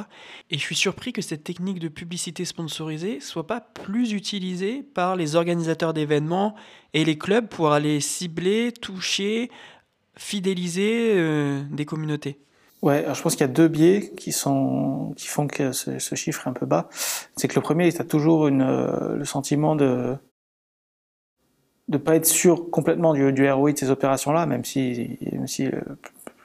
[0.49, 5.15] Et je suis surpris que cette technique de publicité sponsorisée soit pas plus utilisée par
[5.15, 6.55] les organisateurs d'événements
[6.95, 9.51] et les clubs pour aller cibler, toucher,
[10.17, 12.39] fidéliser euh, des communautés
[12.81, 16.47] Ouais, je pense qu'il y a deux biais qui sont qui font que ce, chiffre
[16.47, 16.89] est un peu bas.
[17.35, 20.17] C'est que le premier, tu as toujours euh, le sentiment de
[21.89, 25.81] de pas être sûr complètement du, ROI de ces opérations-là, même si, même si euh,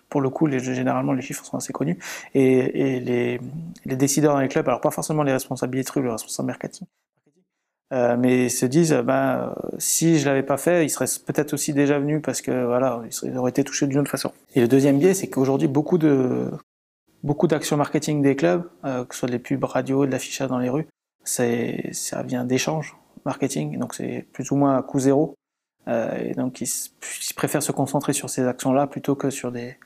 [0.08, 1.98] pour le coup, généralement les chiffres sont assez connus.
[2.34, 6.48] Et, les, décideurs dans les clubs, alors pas forcément les responsables billetterie ou les responsables
[6.48, 6.86] marketing,
[7.92, 11.72] euh, mais ils se disent, ben, si je l'avais pas fait, il serait peut-être aussi
[11.72, 14.32] déjà venu parce que voilà, il aurait été touché d'une autre façon.
[14.54, 16.50] Et le deuxième biais, c'est qu'aujourd'hui, beaucoup de
[17.22, 20.58] beaucoup d'actions marketing des clubs, euh, que ce soit des pubs radio, de l'affichage dans
[20.58, 20.86] les rues,
[21.24, 25.34] ça vient d'échanges marketing, donc c'est plus ou moins à coût zéro.
[25.88, 29.76] Euh, et donc ils, ils, préfèrent se concentrer sur ces actions-là plutôt que sur des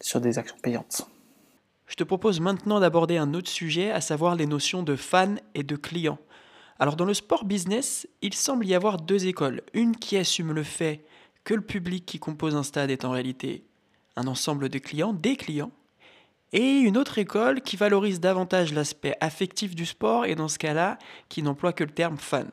[0.00, 1.08] sur des actions payantes.
[1.86, 5.62] Je te propose maintenant d'aborder un autre sujet, à savoir les notions de fan et
[5.62, 6.18] de client.
[6.78, 9.62] Alors dans le sport business, il semble y avoir deux écoles.
[9.74, 11.04] Une qui assume le fait
[11.44, 13.64] que le public qui compose un stade est en réalité
[14.16, 15.72] un ensemble de clients, des clients,
[16.52, 20.98] et une autre école qui valorise davantage l'aspect affectif du sport et dans ce cas-là,
[21.28, 22.48] qui n'emploie que le terme fan.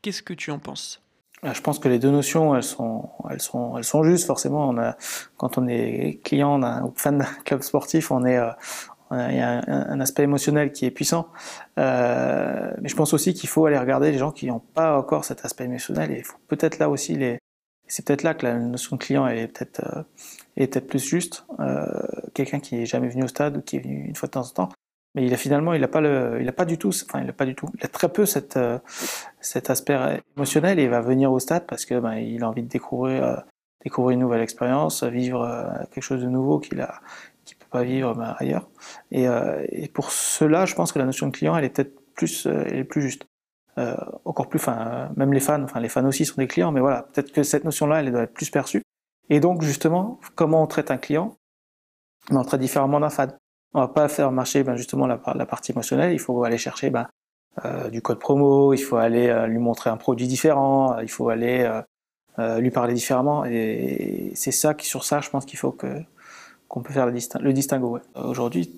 [0.00, 1.02] Qu'est-ce que tu en penses?
[1.42, 4.26] Ah, je pense que les deux notions, elles sont, elles sont, elles sont justes.
[4.26, 4.74] Forcément,
[5.36, 8.50] quand on est client ou fan d'un club sportif, on est, euh,
[9.12, 11.28] il y a un, aspect émotionnel qui est puissant.
[11.78, 15.24] Euh, mais je pense aussi qu'il faut aller regarder les gens qui n'ont pas encore
[15.24, 16.10] cet aspect émotionnel.
[16.10, 17.18] Et il faut peut-être là aussi.
[17.86, 20.06] C'est peut-être là que la notion de client est peut-être
[20.58, 21.46] euh, plus juste.
[21.60, 21.86] Euh,
[22.34, 24.46] Quelqu'un qui est jamais venu au stade ou qui est venu une fois de temps
[24.46, 24.68] en temps,
[25.14, 27.68] mais il a finalement il a pas du tout enfin il a pas du tout
[27.78, 28.58] il a très peu cet
[29.70, 33.44] aspect émotionnel et il va venir au stade parce que ben, a envie de découvrir
[33.82, 37.00] découvrir une nouvelle expérience, vivre quelque chose de nouveau qu'il a
[37.70, 38.68] pas vivre ben, ailleurs.
[39.10, 41.94] Et, euh, et, pour cela, je pense que la notion de client, elle est peut-être
[42.14, 43.26] plus, euh, elle est plus juste.
[43.78, 46.80] Euh, encore plus, enfin, même les fans, enfin, les fans aussi sont des clients, mais
[46.80, 48.82] voilà, peut-être que cette notion-là, elle doit être plus perçue.
[49.28, 51.36] Et donc, justement, comment on traite un client?
[52.30, 53.36] Ben, On traite différemment d'un fan.
[53.74, 57.06] On va pas faire marcher ben, justement la, partie émotionnelle, il faut aller chercher ben,
[57.90, 61.70] du code promo, il faut aller lui montrer un produit différent, il faut aller
[62.38, 63.44] lui parler différemment.
[63.44, 66.02] Et, c'est ça, sur ça, je pense qu'il faut que,
[66.76, 67.98] qu'on peut faire le, distinguo.
[68.14, 68.70] Aujourd'hui,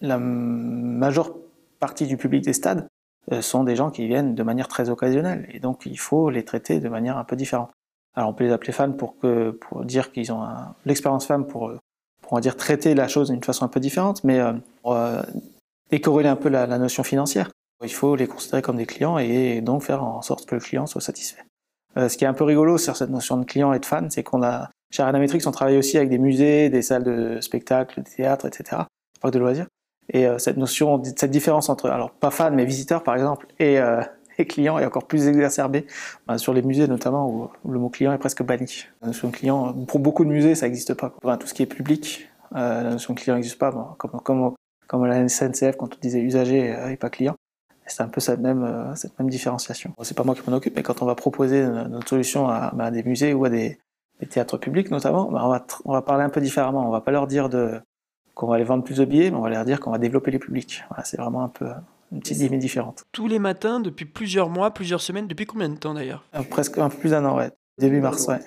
[0.00, 1.34] la majeure
[1.80, 2.86] partie du public des stades
[3.32, 6.44] euh, sont des gens qui viennent de manière très occasionnelle et donc il faut les
[6.44, 7.72] traiter de manière un peu différente.
[8.14, 10.46] Alors on peut les appeler fans pour que pour dire qu'ils ont
[10.86, 11.72] l'expérience femme pour
[12.20, 15.20] pour dire traiter la chose d'une façon un peu différente, mais euh, pour euh,
[15.90, 17.50] décorréler un peu la, notion financière,
[17.82, 20.86] il faut les considérer comme des clients et donc faire en sorte que le client
[20.86, 21.42] soit satisfait.
[21.96, 24.10] Euh, ce qui est un peu rigolo sur cette notion de client et de fan,
[24.10, 28.02] c'est qu'on a chez Arena on travaille aussi avec des musées, des salles de spectacle,
[28.02, 28.82] des théâtres, etc.,
[29.20, 29.66] pas de loisirs.
[30.10, 33.80] Et euh, cette notion, cette différence entre, alors pas fan, mais visiteur par exemple, et,
[33.80, 34.02] euh,
[34.48, 35.86] client est encore plus exacerbée
[36.26, 38.84] ben, sur les musées notamment, où, le mot client est presque banni.
[39.00, 41.10] La notion client, pour beaucoup de musées, ça n'existe pas.
[41.10, 43.86] Pour tout ce qui est public, euh, la notion client n'existe pas, bon,
[44.88, 47.34] comme, la SNCF quand on disait usager et pas client.
[47.86, 49.94] C'est un peu cette même, différenciation.
[50.02, 52.90] C'est pas moi qui m'en occupe, mais quand on va proposer notre solution ben, à
[52.90, 53.78] des musées ou à des,
[54.22, 56.88] les théâtres publics notamment, bah, on, va on va parler un peu différemment.
[56.88, 57.80] On va pas leur dire de
[58.34, 60.30] qu'on va les vendre plus de billets, mais on va leur dire qu'on va développer
[60.30, 60.84] les publics.
[60.88, 61.66] Voilà, c'est vraiment un peu
[62.12, 63.04] une petite limite différente.
[63.12, 66.24] Tous les matins, depuis plusieurs mois, plusieurs semaines, depuis combien de temps d'ailleurs?
[66.34, 67.50] Euh, Presque un peu plus d'un an, ouais.
[67.82, 68.38] Début mars, ouais.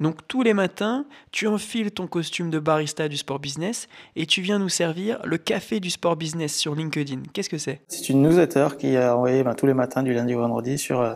[0.00, 4.40] Donc tous les matins, tu enfiles ton costume de barista du sport business et tu
[4.40, 7.24] viens nous servir le café du sport business sur LinkedIn.
[7.34, 7.82] Qu'est-ce que c'est?
[7.88, 11.02] C'est une newsletter qui est envoyée ben, tous les matins du lundi au vendredi sur,
[11.02, 11.12] euh,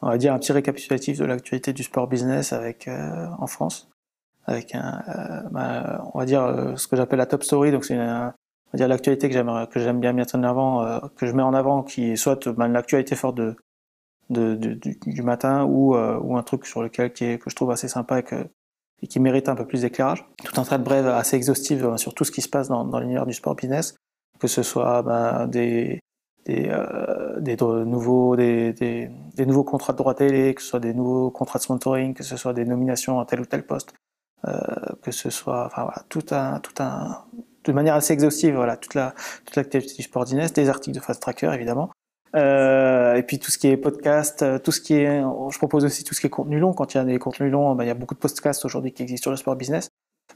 [0.00, 3.88] on va dire, un petit récapitulatif de l'actualité du sport business avec euh, en France,
[4.46, 7.70] avec un, euh, ben, on va dire ce que j'appelle la top story.
[7.70, 8.32] Donc c'est on
[8.72, 11.54] va dire l'actualité que j'aime que j'aime bien mettre en avant, que je mets en
[11.54, 13.54] avant, qui est soit ben, l'actualité forte de
[14.30, 19.06] du, matin ou, euh, ou un truc sur lequel que je trouve assez sympa et,
[19.06, 20.24] qui mérite un peu plus d'éclairage.
[20.44, 22.98] Tout un trait de brève assez exhaustive euh, sur tout ce qui se passe dans,
[22.98, 23.96] l'univers du sport business,
[24.38, 25.48] que ce soit ben,
[26.48, 32.14] euh, des, nouveaux, contrats de droit télé, que ce soit des nouveaux contrats de sponsoring,
[32.14, 33.92] que ce soit des nominations à tel ou tel poste,
[35.02, 36.60] que ce soit enfin, voilà, tout un,
[37.64, 41.00] de manière assez exhaustive, voilà, toute la toute l'activité du sport business, des articles de
[41.00, 41.90] Fast Tracker évidemment,
[42.34, 45.84] euh, et puis tout ce qui est podcast, euh, tout ce qui est, je propose
[45.84, 46.72] aussi tout ce qui est contenu long.
[46.72, 48.92] Quand il y a des contenus longs, ben, il y a beaucoup de podcasts aujourd'hui
[48.92, 49.88] qui existent sur le sport business.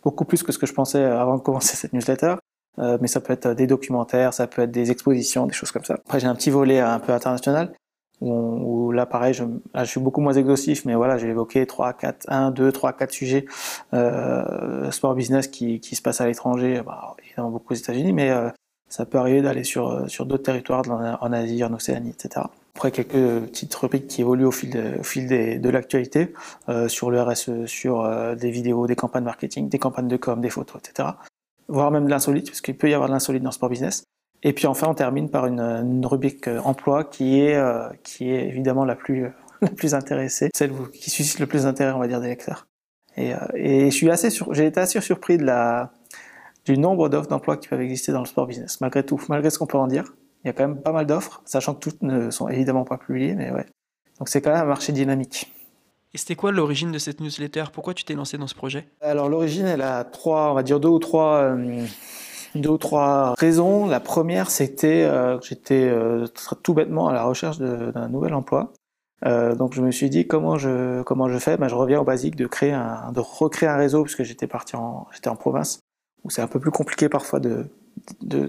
[0.03, 2.37] beaucoup plus que ce que je pensais avant de commencer cette newsletter.
[2.79, 5.85] Euh, mais ça peut être des documentaires, ça peut être des expositions, des choses comme
[5.85, 5.95] ça.
[5.95, 7.73] Après, j'ai un petit volet un peu international,
[8.21, 12.27] où, là, pareil, je, je suis beaucoup moins exhaustif, mais voilà, j'ai évoqué 3, 4,
[12.29, 13.45] 1, 2, 3, 4 sujets
[13.93, 18.31] euh, sport business qui, qui se passent à l'étranger, bah, évidemment beaucoup aux États-Unis, mais
[18.31, 18.51] euh,
[18.89, 20.83] ça peut arriver d'aller sur, sur d'autres territoires,
[21.21, 22.47] en Asie, en Océanie, etc.
[22.75, 26.33] Après, quelques petites rubriques qui évoluent au fil de, au fil des, de l'actualité,
[26.69, 30.41] euh, sur le RSE, sur euh, des vidéos, des campagnes marketing, des campagnes de com,
[30.41, 31.09] des photos, etc
[31.69, 34.05] voire même de l'insolite, parce qu'il peut y avoir de l'insolite dans le sport business.
[34.43, 38.47] Et puis enfin, on termine par une, rubrique euh, emploi qui est, euh, qui est
[38.47, 39.29] évidemment la plus,
[39.61, 42.67] la plus intéressée, celle qui suscite le plus d'intérêt, on va dire, des lecteurs.
[43.17, 45.91] Et, euh, et sur, j'ai été assez surpris de la,
[46.67, 49.59] du nombre d'offres d'emploi qui peuvent exister dans le sport business, malgré tout, malgré ce
[49.59, 50.13] qu'on peut en dire.
[50.45, 52.99] Il y a quand même pas mal d'offres, sachant que toutes ne sont évidemment pas
[52.99, 53.67] publiées, mais ouais.
[54.19, 55.53] Donc c'est quand même un marché dynamique.
[56.13, 57.65] Et c'était quoi l'origine de cette newsletter?
[57.73, 58.89] Pourquoi tu t'es lancé dans ce projet?
[59.01, 61.85] Alors l'origine, elle a trois, on va dire deux ou trois, euh,
[62.55, 63.87] deux ou trois raisons.
[63.87, 66.27] La première, c'était euh, que j'étais euh,
[66.63, 68.73] tout bêtement à la recherche d'un nouvel emploi.
[69.25, 71.57] donc je me suis dit comment je comment je fais?
[71.59, 74.75] Ben, je reviens au basique de créer un de recréer un réseau puisque j'étais parti
[74.77, 75.81] en j'étais en province
[76.33, 77.67] c'est un peu plus compliqué parfois de
[78.23, 78.49] de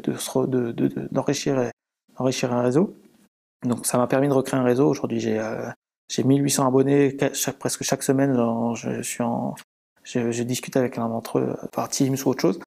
[1.12, 1.72] d'enrichir de,
[2.18, 2.96] d'enrichir un réseau.
[3.64, 4.88] Donc ça m'a permis de recréer un réseau.
[4.88, 5.42] Aujourd'hui j'ai
[6.10, 8.34] j'ai 1800 abonnés chaque, presque chaque semaine.
[10.04, 12.60] Je, discute avec l'un d'entre eux par Teams ou autre chose,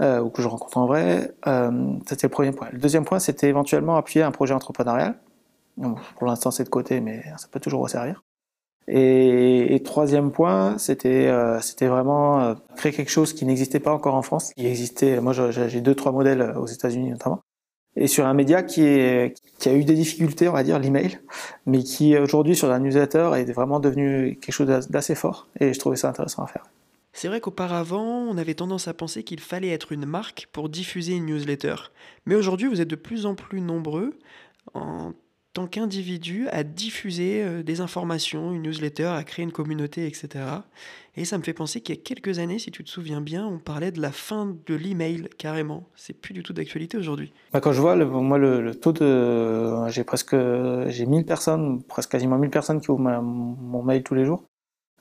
[0.00, 1.34] euh, ou que je rencontre en vrai.
[1.46, 2.68] Euh, c'était le premier point.
[2.72, 5.18] Le deuxième point, c'était éventuellement appuyer un projet entrepreneurial.
[6.16, 8.22] pour l'instant, c'est de côté, mais ça peut toujours resservir.
[8.88, 14.14] Et, troisième point, c'était euh, c'était vraiment euh, créer quelque chose qui n'existait pas encore
[14.14, 14.52] en France.
[14.56, 15.20] Qui existait.
[15.20, 17.40] Moi, j'ai deux trois modèles aux États-Unis notamment
[17.96, 21.18] et sur un média qui a eu des difficultés, on va dire, l'email,
[21.64, 25.78] mais qui aujourd'hui sur la newsletter est vraiment devenu quelque chose d'assez fort, et je
[25.78, 26.66] trouvais ça intéressant à faire.
[27.14, 31.14] C'est vrai qu'auparavant, on avait tendance à penser qu'il fallait être une marque pour diffuser
[31.14, 31.76] une newsletter.
[32.26, 34.18] Mais aujourd'hui, vous êtes de plus en plus nombreux
[34.74, 35.14] en
[35.56, 40.44] tant qu'individu à diffuser euh, des informations, une newsletter, à créer une communauté, etc.
[41.16, 43.46] Et ça me fait penser qu'il y a quelques années, si tu te souviens bien,
[43.46, 45.88] on parlait de la fin de l'email carrément.
[45.96, 47.32] C'est plus du tout d'actualité aujourd'hui.
[47.54, 49.88] Bah, quand je vois, moi, le, taux de.
[49.88, 50.36] J'ai presque.
[50.88, 54.44] J'ai 1000 personnes, presque quasiment 1000 personnes qui ouvrent mon mail tous les jours.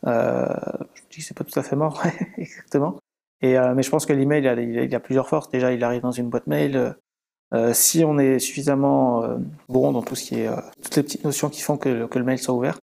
[0.08, 0.46] Euh,
[0.94, 2.02] je me dis que c'est pas tout à fait mort,
[2.38, 2.98] exactement.
[3.44, 5.50] Euh, mais je pense que l'email, il, il, a plusieurs forces.
[5.50, 6.96] Déjà, il arrive dans une boîte mail.
[7.56, 9.38] Euh, si on est suffisamment euh,
[9.70, 12.24] bon dans tout ce qui est euh, toutes les petites notions qui font que, le
[12.24, 12.78] mail soit ouvert,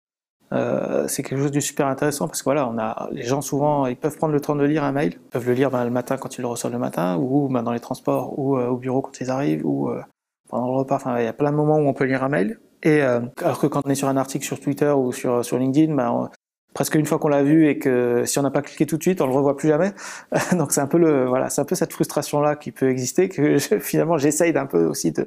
[1.07, 3.95] c'est quelque chose de super intéressant parce que voilà, on a les gens souvent ils
[3.95, 6.37] peuvent prendre le temps de lire un mail, peuvent le lire ben, le matin quand
[6.37, 9.29] ils le reçoivent le matin ou ben, dans les transports ou au bureau quand ils
[9.29, 9.89] arrivent ou
[10.49, 10.95] pendant le repas.
[10.97, 12.59] Enfin, il y a plein de moments où on peut lire un mail.
[12.83, 15.95] Et alors que quand on est sur un article sur Twitter ou sur sur LinkedIn,
[15.95, 16.29] ben,
[16.73, 19.03] presque une fois qu'on l'a vu et que si on n'a pas cliqué tout de
[19.03, 19.93] suite, on le revoit plus jamais.
[20.53, 23.29] Donc c'est un peu le voilà, c'est un peu cette frustration là qui peut exister
[23.29, 25.25] que finalement j'essaye d'un peu aussi de,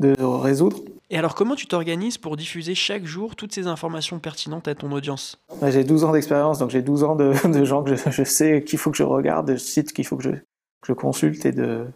[0.00, 0.78] de résoudre.
[1.10, 4.92] Et alors comment tu t'organises pour diffuser chaque jour toutes ces informations pertinentes à ton
[4.92, 5.40] audience?
[5.66, 8.62] J'ai 12 ans d'expérience, donc j'ai 12 ans de, de gens que je, je sais
[8.62, 11.52] qu'il faut que je regarde, de sites qu'il faut que je, que je consulte et
[11.52, 11.86] de,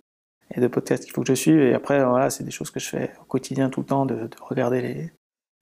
[0.55, 1.61] et de podcasts qu'il faut que je suive.
[1.61, 4.14] Et après, voilà, c'est des choses que je fais au quotidien tout le temps, de,
[4.14, 5.12] de regarder les,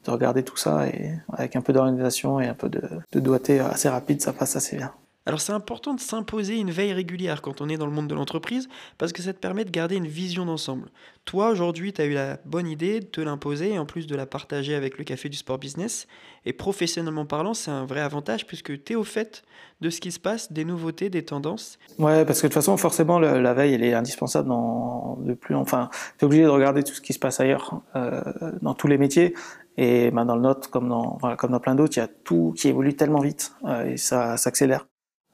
[0.05, 2.83] de regarder tout ça et avec un peu d'organisation et un peu de,
[3.13, 4.93] de doigté assez rapide, ça passe assez bien.
[5.27, 8.15] Alors c'est important de s'imposer une veille régulière quand on est dans le monde de
[8.15, 10.89] l'entreprise parce que ça te permet de garder une vision d'ensemble.
[11.27, 14.17] Toi aujourd'hui tu as eu la bonne idée de te l'imposer et en plus de
[14.17, 16.07] la partager avec le café du sport business.
[16.47, 19.43] Et professionnellement parlant c'est un vrai avantage puisque tu es au fait
[19.83, 21.79] de ce qui se passe, des nouveautés, des tendances.
[21.99, 25.55] Ouais parce que de toute façon forcément la veille elle est indispensable dans de plus
[25.55, 28.23] enfin tu es obligé de regarder tout ce qui se passe ailleurs euh,
[28.63, 29.35] dans tous les métiers
[29.77, 32.09] et ben, dans le nôtre, comme dans, voilà, comme dans plein d'autres, il y a
[32.09, 34.87] tout qui évolue tellement vite euh, et ça s'accélère.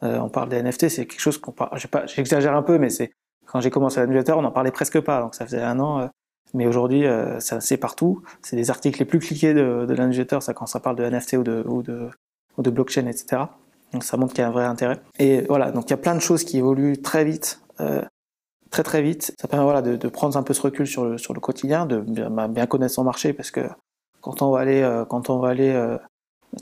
[0.03, 1.79] Euh, on parle des NFT, c'est quelque chose qu'on parle.
[2.07, 3.13] J'exagère un peu, mais c'est
[3.47, 5.21] quand j'ai commencé la newsletter, on n'en parlait presque pas.
[5.21, 6.01] Donc ça faisait un an.
[6.01, 6.07] Euh,
[6.55, 8.23] mais aujourd'hui, euh, c'est partout.
[8.43, 11.05] C'est des articles les plus cliqués de, de la newsletter, ça quand ça parle de
[11.05, 12.09] NFT ou de, ou de,
[12.57, 13.43] ou de blockchain, etc.
[13.93, 15.01] Donc ça montre qu'il y a un vrai intérêt.
[15.19, 17.61] Et voilà, donc il y a plein de choses qui évoluent très vite.
[17.81, 18.03] Euh,
[18.71, 19.35] très très vite.
[19.41, 21.87] Ça permet voilà, de, de, prendre un peu ce recul sur le, sur le quotidien,
[21.87, 23.63] de bien, bien connaître son marché, parce que
[24.27, 25.97] quand on va aller, euh, quand on va aller euh,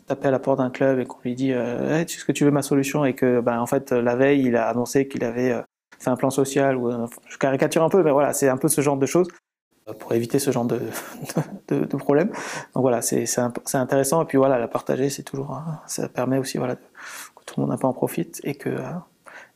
[0.07, 2.51] taper à la porte d'un club et qu'on lui dit euh, est-ce que tu veux
[2.51, 5.63] ma solution et que ben en fait la veille il a annoncé qu'il avait
[5.99, 6.91] fait un plan social ou
[7.27, 9.29] je caricature un peu mais voilà c'est un peu ce genre de choses
[9.99, 10.81] pour éviter ce genre de,
[11.69, 12.29] de, problème.
[12.75, 13.27] Donc voilà c'est
[13.75, 17.63] intéressant et puis voilà la partager c'est toujours ça permet aussi voilà que tout le
[17.63, 18.77] monde un peu en profite et que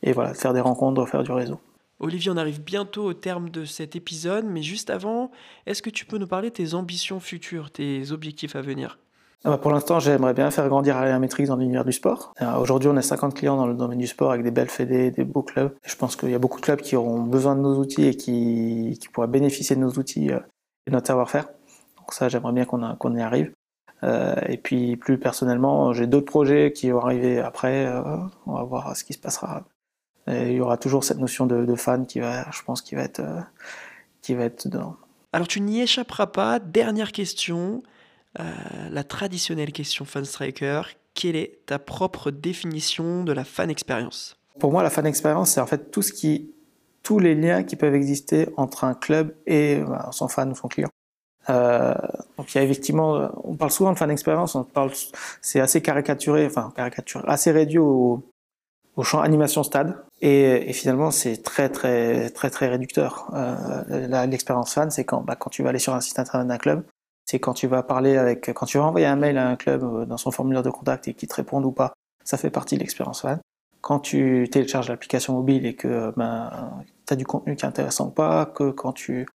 [0.02, 1.60] et voilà faire des rencontres faire du réseau
[2.00, 5.32] Olivier, on arrive bientôt au terme de cet épisode, mais juste avant,
[5.66, 8.98] est-ce que tu peux nous parler de tes ambitions futures, tes objectifs à venir?
[9.44, 12.34] Ah bah, Pour l'instant, j'aimerais bien faire grandir Ariametrix dans l'univers du sport.
[12.40, 15.10] Euh, aujourd'hui, on a 50 clients dans le domaine du sport avec des belles fédés,
[15.10, 15.74] des beaux clubs.
[15.84, 18.16] je pense qu'il y a beaucoup de clubs qui auront besoin de nos outils et
[18.16, 20.38] qui, pourraient bénéficier de nos outils euh,
[20.86, 21.48] et de notre savoir-faire.
[21.96, 23.52] Donc ça, j'aimerais bien qu'on y arrive.
[24.04, 27.92] Euh, et puis plus personnellement, j'ai d'autres projets qui vont arriver après.
[28.46, 29.64] On va voir ce qui se passera.
[30.28, 32.94] Et il y aura toujours cette notion de, de, fan qui va, je pense, qui
[32.94, 33.40] va être, euh,
[34.22, 34.96] qui va être dedans.
[35.32, 36.58] Alors tu n'y échapperas pas.
[36.58, 37.82] Dernière question,
[38.90, 40.82] la traditionnelle question fan striker.
[41.14, 44.38] Quelle est ta propre définition de la fan expérience?
[44.60, 46.52] Pour moi, la fan expérience, c'est en fait tout ce qui,
[47.02, 50.68] tous les liens qui peuvent exister entre un club et bah, son fan ou son
[50.68, 50.90] client.
[51.50, 51.94] Euh,
[52.36, 54.90] donc il y a effectivement, on parle souvent de fan expérience, on parle,
[55.40, 58.22] c'est assez caricaturé, enfin caricaturé, assez réduit au,
[58.98, 63.30] au champ animation stade, et, et finalement c'est très très très très réducteur.
[63.32, 66.58] Euh, L'expérience fan, c'est quand, bah, quand tu vas aller sur un site internet d'un
[66.58, 66.84] club,
[67.24, 69.84] c'est quand tu vas parler avec, quand tu vas envoyer un mail à un club
[69.84, 71.92] euh, dans son formulaire de contact et qu'il te répondent ou pas,
[72.24, 73.38] ça fait partie de l'expérience fan.
[73.82, 76.50] Quand tu télécharges l'application mobile et que ben,
[77.06, 79.28] tu as du contenu qui est intéressant ou pas, que quand tu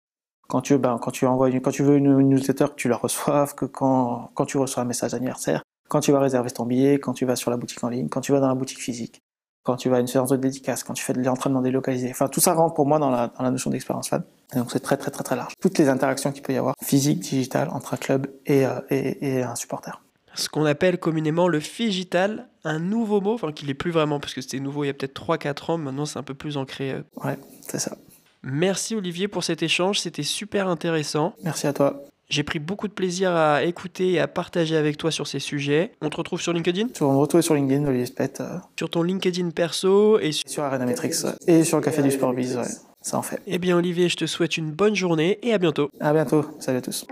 [0.50, 3.56] quand tu, ben, quand tu envoies, quand tu veux une, newsletter, que tu la reçoives,
[3.56, 7.14] que quand, quand tu reçois un message d'anniversaire, quand tu vas réserver ton billet, quand
[7.14, 9.23] tu vas sur la boutique en ligne, quand tu vas dans la boutique physique,
[9.64, 12.10] quand tu vas à une séance de dédicace, quand tu fais de l'entraînement délocalisé.
[12.12, 14.24] Enfin, tout ça rentre pour moi dans la, dans la notion d'expérience fan.
[14.54, 15.54] Et donc c'est très très très très large.
[15.62, 19.38] Toutes les interactions qu'il peut y avoir, physique, digitale, entre un club et, euh, et,
[19.38, 20.02] et un supporter.
[20.36, 24.34] Ce qu'on appelle communément le figital, un nouveau mot, enfin qu'il est plus vraiment, parce
[24.34, 26.92] que c'était nouveau il y a peut-être 3-4 ans, maintenant c'est un peu plus ancré.
[26.92, 27.02] Euh.
[27.24, 27.98] Ouais, c'est ça.
[28.42, 31.34] Merci Olivier pour cet échange, c'était super intéressant.
[31.44, 32.04] Merci à toi.
[32.30, 35.92] J'ai pris beaucoup de plaisir à écouter et à partager avec toi sur ces sujets.
[36.02, 36.88] On te retrouve sur LinkedIn?
[37.02, 38.34] On me retrouve sur LinkedIn, Olivier Spet.
[38.40, 38.58] Euh.
[38.78, 41.14] Sur ton LinkedIn perso et sur, sur Arena Metrics
[41.48, 42.64] et sur le Café du Sport Biz, ouais.
[43.02, 43.40] ça en fait.
[43.46, 45.90] Eh bien Olivier, je te souhaite une bonne journée et à bientôt.
[46.00, 47.06] À bientôt, salut à tous.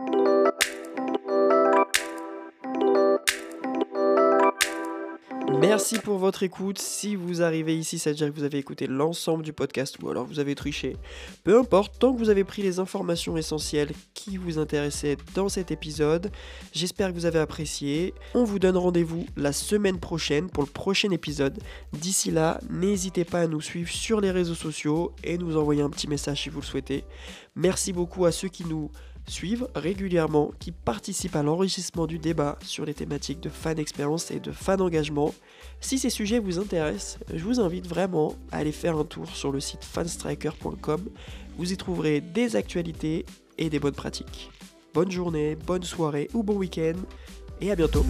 [5.62, 6.80] Merci pour votre écoute.
[6.80, 10.10] Si vous arrivez ici, ça veut dire que vous avez écouté l'ensemble du podcast ou
[10.10, 10.98] alors vous avez triché.
[11.44, 15.70] Peu importe, tant que vous avez pris les informations essentielles qui vous intéressaient dans cet
[15.70, 16.32] épisode,
[16.74, 18.16] j'espère que vous avez apprécié.
[18.34, 21.60] On vous donne rendez-vous la semaine prochaine pour le prochain épisode.
[21.94, 25.92] D'ici là, n'hésitez pas à nous suivre sur les réseaux sociaux et nous envoyer un
[25.92, 27.04] petit message si vous le souhaitez.
[27.56, 28.90] Merci beaucoup à ceux qui nous
[29.28, 34.40] suivent régulièrement, qui participent à l'enrichissement du débat sur les thématiques de fan expérience et
[34.40, 35.34] de fan engagement.
[35.80, 39.52] Si ces sujets vous intéressent, je vous invite vraiment à aller faire un tour sur
[39.52, 41.10] le site fanstriker.com.
[41.58, 43.26] Vous y trouverez des actualités
[43.58, 44.50] et des bonnes pratiques.
[44.94, 46.98] Bonne journée, bonne soirée ou bon week-end
[47.62, 48.06] et à bientôt.